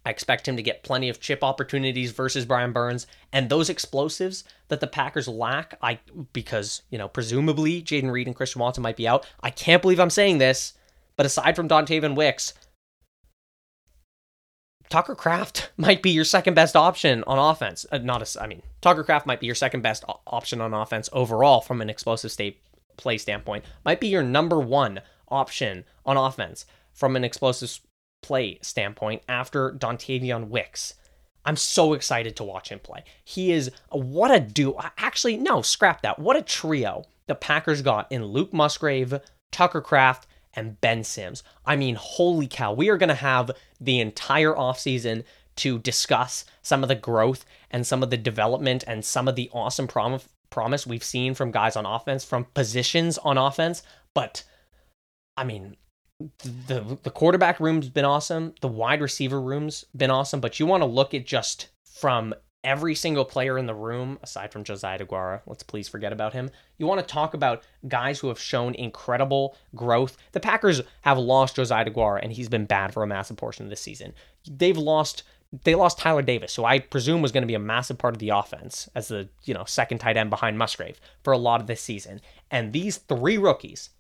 I 0.07 0.11
expect 0.11 0.47
him 0.47 0.57
to 0.57 0.63
get 0.63 0.85
plenty 0.85 1.09
of 1.09 1.19
chip 1.19 1.43
opportunities 1.43 2.13
versus 2.13 2.45
Brian 2.45 2.73
Burns 2.73 3.09
and 3.33 3.49
those 3.49 3.69
explosives 3.69 4.45
that 4.69 4.79
the 4.79 4.87
Packers 4.87 5.27
lack. 5.27 5.77
I 5.83 5.99
because 6.33 6.83
you 6.91 6.97
know 6.97 7.09
presumably 7.09 7.83
Jayden 7.83 8.13
Reed 8.13 8.29
and 8.29 8.37
Christian 8.37 8.61
Watson 8.61 8.83
might 8.83 8.97
be 8.97 9.09
out. 9.09 9.27
I 9.41 9.51
can't 9.51 9.83
believe 9.83 9.99
I'm 9.99 10.11
saying 10.11 10.39
this, 10.39 10.75
but 11.17 11.27
aside 11.27 11.57
from 11.57 11.69
Dontayvion 11.69 12.15
Wicks, 12.15 12.55
Tucker 14.89 15.17
Kraft 15.17 15.71
might 15.77 16.03
be 16.03 16.11
your 16.11 16.25
second 16.25 16.55
best 16.55 16.77
option 16.77 17.25
on 17.27 17.41
offense. 17.41 17.85
Uh, 17.91 17.99
not 17.99 18.23
a, 18.23 18.41
I 18.41 18.47
mean 18.47 18.63
Tucker 18.81 19.03
Kraft 19.03 19.27
might 19.27 19.41
be 19.41 19.47
your 19.47 19.57
second 19.57 19.83
best 19.83 20.05
option 20.25 20.61
on 20.61 20.73
offense 20.73 21.09
overall 21.13 21.61
from 21.61 21.81
an 21.81 21.91
explosive 21.91 22.31
state 22.31 22.61
play 22.97 23.19
standpoint. 23.19 23.65
Might 23.85 24.01
be 24.01 24.09
your 24.09 24.23
number 24.23 24.59
one 24.59 25.01
option 25.29 25.85
on 26.05 26.17
offense 26.17 26.67
from 26.93 27.17
an 27.17 27.25
explosive 27.25 27.81
play 28.23 28.59
standpoint 28.63 29.23
after 29.29 29.73
Dontayvion 29.73 30.49
Wicks. 30.49 30.95
I'm 31.45 31.57
so 31.57 31.93
excited 31.93 32.35
to 32.37 32.45
watch 32.45 32.71
him 32.71 32.81
play. 32.81 33.05
He 33.25 33.53
is 33.53 33.71
what 33.91 34.33
a 34.33 34.41
duo. 34.41 34.81
Actually, 34.99 35.37
no, 35.37 35.63
scrap 35.63 36.03
that. 36.03 36.19
What 36.19 36.37
a 36.37 36.43
trio 36.43 37.05
the 37.27 37.37
Packers 37.37 37.83
got 37.83 38.11
in 38.11 38.25
Luke 38.25 38.53
Musgrave, 38.53 39.21
Tucker 39.53 39.81
Kraft, 39.81 40.27
and 40.55 40.81
Ben 40.81 41.05
Sims. 41.05 41.43
I 41.65 41.77
mean, 41.77 41.95
holy 41.95 42.49
cow. 42.49 42.73
We 42.73 42.89
are 42.89 42.97
going 42.97 43.11
to 43.11 43.15
have 43.15 43.51
the 43.81 44.01
entire 44.01 44.55
offseason 44.55 45.25
to 45.57 45.79
discuss 45.79 46.45
some 46.63 46.83
of 46.83 46.89
the 46.89 46.95
growth 46.95 47.45
and 47.71 47.87
some 47.87 48.03
of 48.03 48.11
the 48.11 48.17
development 48.17 48.85
and 48.87 49.05
some 49.05 49.29
of 49.29 49.37
the 49.37 49.51
awesome 49.53 49.87
prom- 49.87 50.21
promise 50.51 50.87
we've 50.87 51.05
seen 51.05 51.35
from 51.35 51.51
guys 51.51 51.77
on 51.77 51.87
offense, 51.87 52.25
from 52.25 52.47
positions 52.55 53.19
on 53.19 53.39
offense. 53.39 53.83
But 54.15 54.45
I 55.37 55.45
mean, 55.45 55.77
the 56.41 56.99
the 57.03 57.11
quarterback 57.11 57.61
room's 57.61 57.89
been 57.89 58.05
awesome. 58.05 58.55
The 58.61 58.69
wide 58.69 59.01
receiver 59.01 59.41
room's 59.41 59.85
been 59.97 60.11
awesome. 60.11 60.41
But 60.41 60.59
you 60.59 60.67
want 60.67 60.83
to 60.83 60.87
look 60.87 61.15
at 61.15 61.27
just 61.27 61.69
from 61.85 62.35
every 62.67 62.97
single 62.97 63.25
player 63.25 63.57
in 63.57 63.67
the 63.67 63.75
room, 63.75 64.19
aside 64.23 64.53
from 64.53 64.65
Josiah 64.65 64.99
DeGuara, 64.99 65.41
let's 65.47 65.63
please 65.63 65.89
forget 65.89 66.13
about 66.13 66.33
him. 66.33 66.51
You 66.79 66.87
want 66.87 67.01
to 67.01 67.07
talk 67.07 67.33
about 67.33 67.63
guys 67.87 68.19
who 68.19 68.29
have 68.29 68.41
shown 68.41 68.75
incredible 68.75 69.57
growth. 69.75 70.17
The 70.33 70.41
Packers 70.41 70.83
have 71.03 71.17
lost 71.17 71.57
Josiah 71.57 71.85
DeGuara, 71.85 72.21
and 72.23 72.33
he's 72.33 72.49
been 72.49 72.67
bad 72.67 72.93
for 72.93 73.05
a 73.05 73.07
massive 73.07 73.37
portion 73.37 73.65
of 73.65 73.71
this 73.71 73.81
season. 73.81 74.13
They've 74.51 74.77
lost 74.77 75.23
they 75.65 75.75
lost 75.75 75.99
Tyler 75.99 76.23
Davis, 76.23 76.55
who 76.57 76.65
I 76.65 76.79
presume 76.79 77.23
was 77.23 77.33
going 77.33 77.43
to 77.43 77.49
be 77.49 77.55
a 77.55 77.61
massive 77.61 77.99
part 77.99 78.15
of 78.15 78.19
the 78.19 78.31
offense 78.31 78.89
as 78.95 79.09
the 79.09 79.29
you 79.45 79.55
know 79.55 79.65
second 79.65 79.99
tight 79.99 80.17
end 80.17 80.31
behind 80.31 80.59
Musgrave 80.59 81.01
for 81.23 81.33
a 81.33 81.39
lot 81.39 81.61
of 81.61 81.67
this 81.67 81.81
season. 81.81 82.21
And 82.51 82.73
these 82.73 82.99
three 82.99 83.39
rookies, 83.39 83.91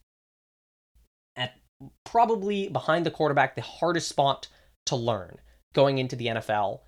at 1.36 1.54
probably 2.04 2.68
behind 2.68 3.06
the 3.06 3.10
quarterback, 3.10 3.54
the 3.54 3.62
hardest 3.62 4.08
spot 4.08 4.48
to 4.86 4.96
learn 4.96 5.38
going 5.72 5.98
into 5.98 6.16
the 6.16 6.26
NFL, 6.26 6.80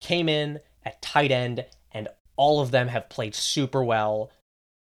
came 0.00 0.28
in 0.28 0.60
at 0.84 1.02
tight 1.02 1.30
end, 1.30 1.64
and 1.92 2.08
all 2.36 2.60
of 2.60 2.70
them 2.70 2.88
have 2.88 3.08
played 3.08 3.34
super 3.34 3.82
well. 3.82 4.30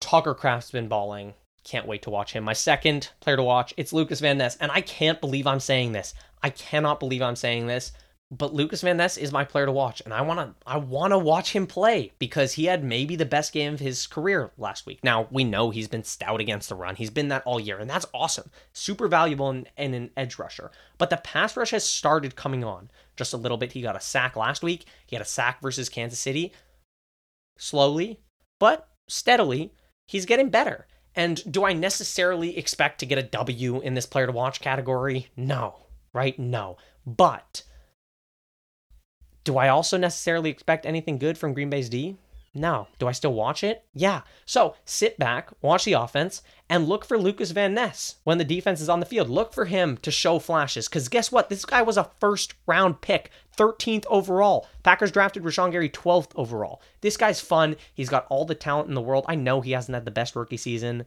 Tucker 0.01 0.35
Kraft's 0.35 0.71
been 0.71 0.88
balling. 0.88 1.35
Can't 1.64 1.87
wait 1.87 2.03
to 2.03 2.11
watch 2.11 2.33
him. 2.33 2.44
My 2.44 2.53
second 2.53 3.11
player 3.21 3.37
to 3.37 3.42
watch, 3.42 3.75
it's 3.77 3.92
Lucas 3.92 4.21
Van 4.21 4.38
Ness. 4.38 4.57
And 4.57 4.71
I 4.73 4.81
can't 4.81 5.21
believe 5.21 5.47
I'm 5.47 5.61
saying 5.61 5.92
this. 5.92 6.14
I 6.42 6.51
cannot 6.51 7.01
believe 7.01 7.21
I'm 7.21 7.37
saying 7.37 7.66
this. 7.66 7.92
But 8.31 8.53
Lucas 8.53 8.83
Van 8.83 8.99
Ness 8.99 9.17
is 9.17 9.33
my 9.33 9.45
player 9.45 9.64
to 9.64 9.73
watch, 9.73 10.03
and 10.03 10.12
I 10.12 10.21
wanna 10.21 10.55
I 10.67 10.77
wanna 10.77 11.19
watch 11.19 11.53
him 11.53 11.67
play 11.67 12.12
because 12.19 12.53
he 12.53 12.67
had 12.67 12.85
maybe 12.85 13.17
the 13.17 13.25
best 13.25 13.55
game 13.55 13.73
of 13.73 13.81
his 13.81 14.07
career 14.07 14.51
last 14.59 14.85
week. 14.85 15.03
Now 15.03 15.29
we 15.31 15.45
know 15.45 15.71
he's 15.71 15.88
been 15.88 16.05
stout 16.05 16.38
against 16.38 16.69
the 16.69 16.75
run. 16.75 16.97
He's 16.97 17.09
been 17.09 17.29
that 17.29 17.43
all 17.47 17.59
year, 17.59 17.79
and 17.79 17.88
that's 17.88 18.05
awesome. 18.12 18.51
Super 18.75 19.09
valuable 19.09 19.49
in, 19.49 19.67
in 19.79 19.95
an 19.95 20.11
edge 20.14 20.38
rusher. 20.38 20.71
But 20.99 21.09
the 21.09 21.17
pass 21.17 21.57
rush 21.57 21.71
has 21.71 21.88
started 21.88 22.37
coming 22.37 22.64
on 22.64 22.91
just 23.17 23.33
a 23.33 23.38
little 23.38 23.57
bit. 23.57 23.73
He 23.73 23.81
got 23.81 23.97
a 23.97 24.01
sack 24.01 24.37
last 24.37 24.62
week. 24.62 24.85
He 25.07 25.17
had 25.17 25.23
a 25.23 25.29
sack 25.29 25.62
versus 25.62 25.88
Kansas 25.88 26.19
City. 26.19 26.53
Slowly, 27.57 28.21
but 28.61 28.91
steadily, 29.09 29.73
he's 30.07 30.27
getting 30.27 30.51
better. 30.51 30.87
And 31.14 31.51
do 31.51 31.64
I 31.64 31.73
necessarily 31.73 32.59
expect 32.59 33.01
to 33.01 33.07
get 33.07 33.19
a 33.19 33.23
W 33.23 33.81
in 33.81 33.95
this 33.95 34.07
player 34.07 34.27
to 34.27 34.33
watch 34.33 34.61
category? 34.61 35.29
No, 35.35 35.87
right? 36.12 36.38
No. 36.38 36.77
But 37.07 37.62
do 39.49 39.57
I 39.57 39.69
also 39.69 39.97
necessarily 39.97 40.51
expect 40.51 40.85
anything 40.85 41.17
good 41.17 41.39
from 41.39 41.55
Green 41.55 41.71
Bay's 41.71 41.89
D? 41.89 42.19
No. 42.53 42.87
Do 42.99 43.09
I 43.09 43.13
still 43.13 43.33
watch 43.33 43.65
it? 43.65 43.83
Yeah. 43.95 44.21
So 44.45 44.75
sit 44.85 45.19
back, 45.19 45.49
watch 45.63 45.87
the 45.87 45.95
offense, 45.95 46.43
and 46.69 46.87
look 46.87 47.03
for 47.03 47.17
Lucas 47.17 47.53
Van 47.53 47.73
Ness 47.73 48.17
when 48.25 48.37
the 48.37 48.45
defense 48.45 48.83
is 48.83 48.91
on 48.91 49.01
the 49.01 49.07
field. 49.07 49.31
Look 49.31 49.55
for 49.55 49.65
him 49.65 49.97
to 50.03 50.11
show 50.11 50.39
flashes. 50.39 50.87
Because 50.87 51.09
guess 51.09 51.33
what? 51.33 51.49
This 51.49 51.65
guy 51.65 51.81
was 51.81 51.97
a 51.97 52.11
first 52.21 52.53
round 52.67 53.01
pick, 53.01 53.31
13th 53.57 54.05
overall. 54.11 54.69
Packers 54.83 55.11
drafted 55.11 55.45
Rashan 55.45 55.73
Gary 55.73 55.89
12th 55.89 56.33
overall. 56.37 56.83
This 57.01 57.17
guy's 57.17 57.41
fun. 57.41 57.77
He's 57.95 58.11
got 58.11 58.27
all 58.29 58.45
the 58.45 58.55
talent 58.55 58.91
in 58.91 58.95
the 58.95 59.01
world. 59.01 59.25
I 59.29 59.35
know 59.35 59.63
he 59.63 59.73
hasn't 59.73 59.95
had 59.95 60.05
the 60.05 60.11
best 60.11 60.37
rookie 60.37 60.59
season. 60.59 61.07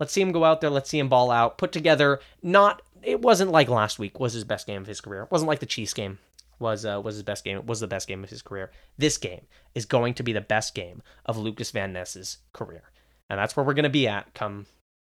Let's 0.00 0.14
see 0.14 0.22
him 0.22 0.32
go 0.32 0.44
out 0.44 0.62
there. 0.62 0.70
Let's 0.70 0.88
see 0.88 0.98
him 0.98 1.10
ball 1.10 1.30
out. 1.30 1.58
Put 1.58 1.72
together, 1.72 2.20
not, 2.42 2.80
it 3.02 3.20
wasn't 3.20 3.50
like 3.50 3.68
last 3.68 3.98
week 3.98 4.18
was 4.18 4.32
his 4.32 4.44
best 4.44 4.66
game 4.66 4.80
of 4.80 4.88
his 4.88 5.02
career. 5.02 5.24
It 5.24 5.30
wasn't 5.30 5.48
like 5.48 5.60
the 5.60 5.66
Chiefs 5.66 5.92
game 5.92 6.20
was 6.58 6.84
uh, 6.84 7.00
was 7.02 7.16
his 7.16 7.22
best 7.22 7.44
game. 7.44 7.64
Was 7.66 7.80
the 7.80 7.86
best 7.86 8.08
game 8.08 8.24
of 8.24 8.30
his 8.30 8.42
career. 8.42 8.70
This 8.98 9.18
game 9.18 9.46
is 9.74 9.84
going 9.84 10.14
to 10.14 10.22
be 10.22 10.32
the 10.32 10.40
best 10.40 10.74
game 10.74 11.02
of 11.24 11.36
Lucas 11.36 11.70
Van 11.70 11.92
Ness's 11.92 12.38
career, 12.52 12.82
and 13.28 13.38
that's 13.38 13.56
where 13.56 13.64
we're 13.64 13.74
going 13.74 13.84
to 13.84 13.90
be 13.90 14.08
at 14.08 14.34
come 14.34 14.66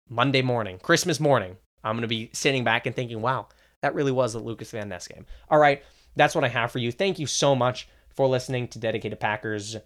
Monday 0.09 0.41
morning, 0.41 0.79
Christmas 0.79 1.19
morning. 1.19 1.57
I'm 1.83 1.95
going 1.95 2.01
to 2.01 2.07
be 2.07 2.29
sitting 2.33 2.63
back 2.63 2.85
and 2.85 2.95
thinking, 2.95 3.21
"Wow, 3.21 3.47
that 3.81 3.95
really 3.95 4.11
was 4.11 4.35
a 4.35 4.39
Lucas 4.39 4.71
Van 4.71 4.89
Ness 4.89 5.07
game." 5.07 5.25
All 5.49 5.59
right, 5.59 5.83
that's 6.15 6.35
what 6.35 6.43
I 6.43 6.49
have 6.49 6.71
for 6.71 6.79
you. 6.79 6.91
Thank 6.91 7.19
you 7.19 7.27
so 7.27 7.55
much 7.55 7.87
for 8.09 8.27
listening 8.27 8.67
to 8.69 8.79
Dedicated 8.79 9.19
Packers. 9.19 9.77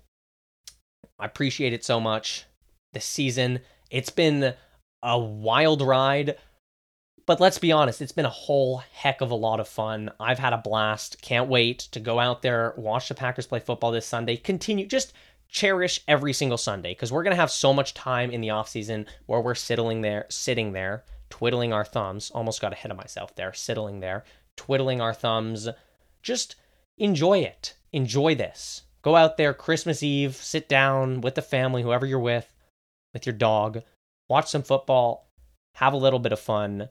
I 1.20 1.26
appreciate 1.26 1.74
it 1.74 1.84
so 1.84 2.00
much. 2.00 2.46
This 2.94 3.06
season, 3.06 3.60
it's 3.90 4.10
been 4.10 4.54
a 5.04 5.20
wild 5.20 5.82
ride 5.82 6.38
but 7.26 7.40
let's 7.40 7.58
be 7.58 7.72
honest, 7.72 8.02
it's 8.02 8.12
been 8.12 8.26
a 8.26 8.30
whole 8.30 8.84
heck 8.94 9.22
of 9.22 9.32
a 9.32 9.36
lot 9.36 9.60
of 9.60 9.68
fun. 9.68 10.12
I've 10.20 10.40
had 10.40 10.54
a 10.54 10.58
blast. 10.58 11.22
Can't 11.22 11.50
wait 11.50 11.80
to 11.92 12.00
go 12.00 12.20
out 12.20 12.42
there, 12.42 12.74
watch 12.78 13.08
the 13.08 13.16
Packers 13.16 13.48
play 13.48 13.60
football 13.60 13.92
this 13.92 14.06
Sunday. 14.06 14.38
Continue, 14.38 14.86
just 14.86 15.14
cherish 15.48 16.02
every 16.08 16.34
single 16.34 16.58
Sunday 16.58 16.92
because 16.92 17.12
we're 17.12 17.24
going 17.24 17.36
to 17.36 17.42
have 17.42 17.52
so 17.52 17.74
much 17.74 17.94
time 17.94 18.32
in 18.32 18.42
the 18.42 18.50
off 18.50 18.70
season 18.70 19.06
where 19.26 19.42
we're 19.42 19.56
sitting 19.56 20.02
there, 20.02 20.26
sitting 20.30 20.72
there, 20.72 21.04
twiddling 21.30 21.74
our 21.74 21.86
thumbs. 21.86 22.32
Almost 22.32 22.62
got 22.62 22.74
ahead 22.74 22.92
of 22.92 22.98
myself 22.98 23.36
there, 23.36 23.54
sitting 23.54 24.00
there, 24.00 24.24
twiddling 24.56 25.02
our 25.02 25.14
thumbs. 25.14 25.68
Just 26.24 26.56
enjoy 26.98 27.40
it. 27.40 27.76
Enjoy 27.92 28.36
this. 28.36 28.84
Go 29.02 29.16
out 29.16 29.38
there 29.38 29.54
Christmas 29.54 30.04
Eve, 30.04 30.36
sit 30.36 30.70
down 30.70 31.22
with 31.22 31.36
the 31.36 31.42
family, 31.42 31.82
whoever 31.82 32.06
you're 32.06 32.20
with, 32.20 32.52
with 33.14 33.26
your 33.26 33.34
dog, 33.34 33.82
watch 34.30 34.50
some 34.50 34.62
football, 34.62 35.28
have 35.76 35.94
a 35.94 35.98
little 35.98 36.20
bit 36.20 36.32
of 36.32 36.40
fun 36.40 36.90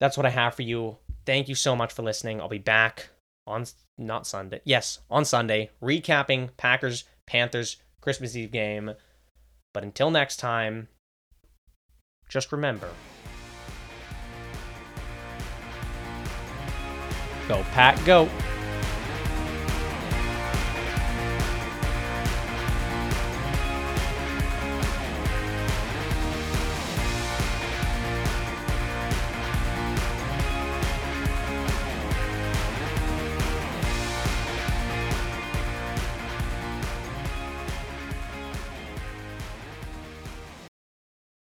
that's 0.00 0.16
what 0.16 0.26
I 0.26 0.30
have 0.30 0.54
for 0.54 0.62
you. 0.62 0.98
Thank 1.24 1.48
you 1.48 1.54
so 1.54 1.74
much 1.74 1.92
for 1.92 2.02
listening. 2.02 2.40
I'll 2.40 2.48
be 2.48 2.58
back 2.58 3.08
on 3.46 3.64
not 3.98 4.26
Sunday. 4.26 4.60
Yes, 4.64 5.00
on 5.10 5.24
Sunday, 5.24 5.70
recapping 5.82 6.50
Packers 6.56 7.04
Panthers 7.26 7.76
Christmas 8.00 8.36
Eve 8.36 8.52
game. 8.52 8.92
But 9.72 9.82
until 9.82 10.10
next 10.10 10.36
time, 10.36 10.88
just 12.28 12.52
remember 12.52 12.90
go, 17.48 17.62
Pack, 17.72 18.04
go. 18.04 18.28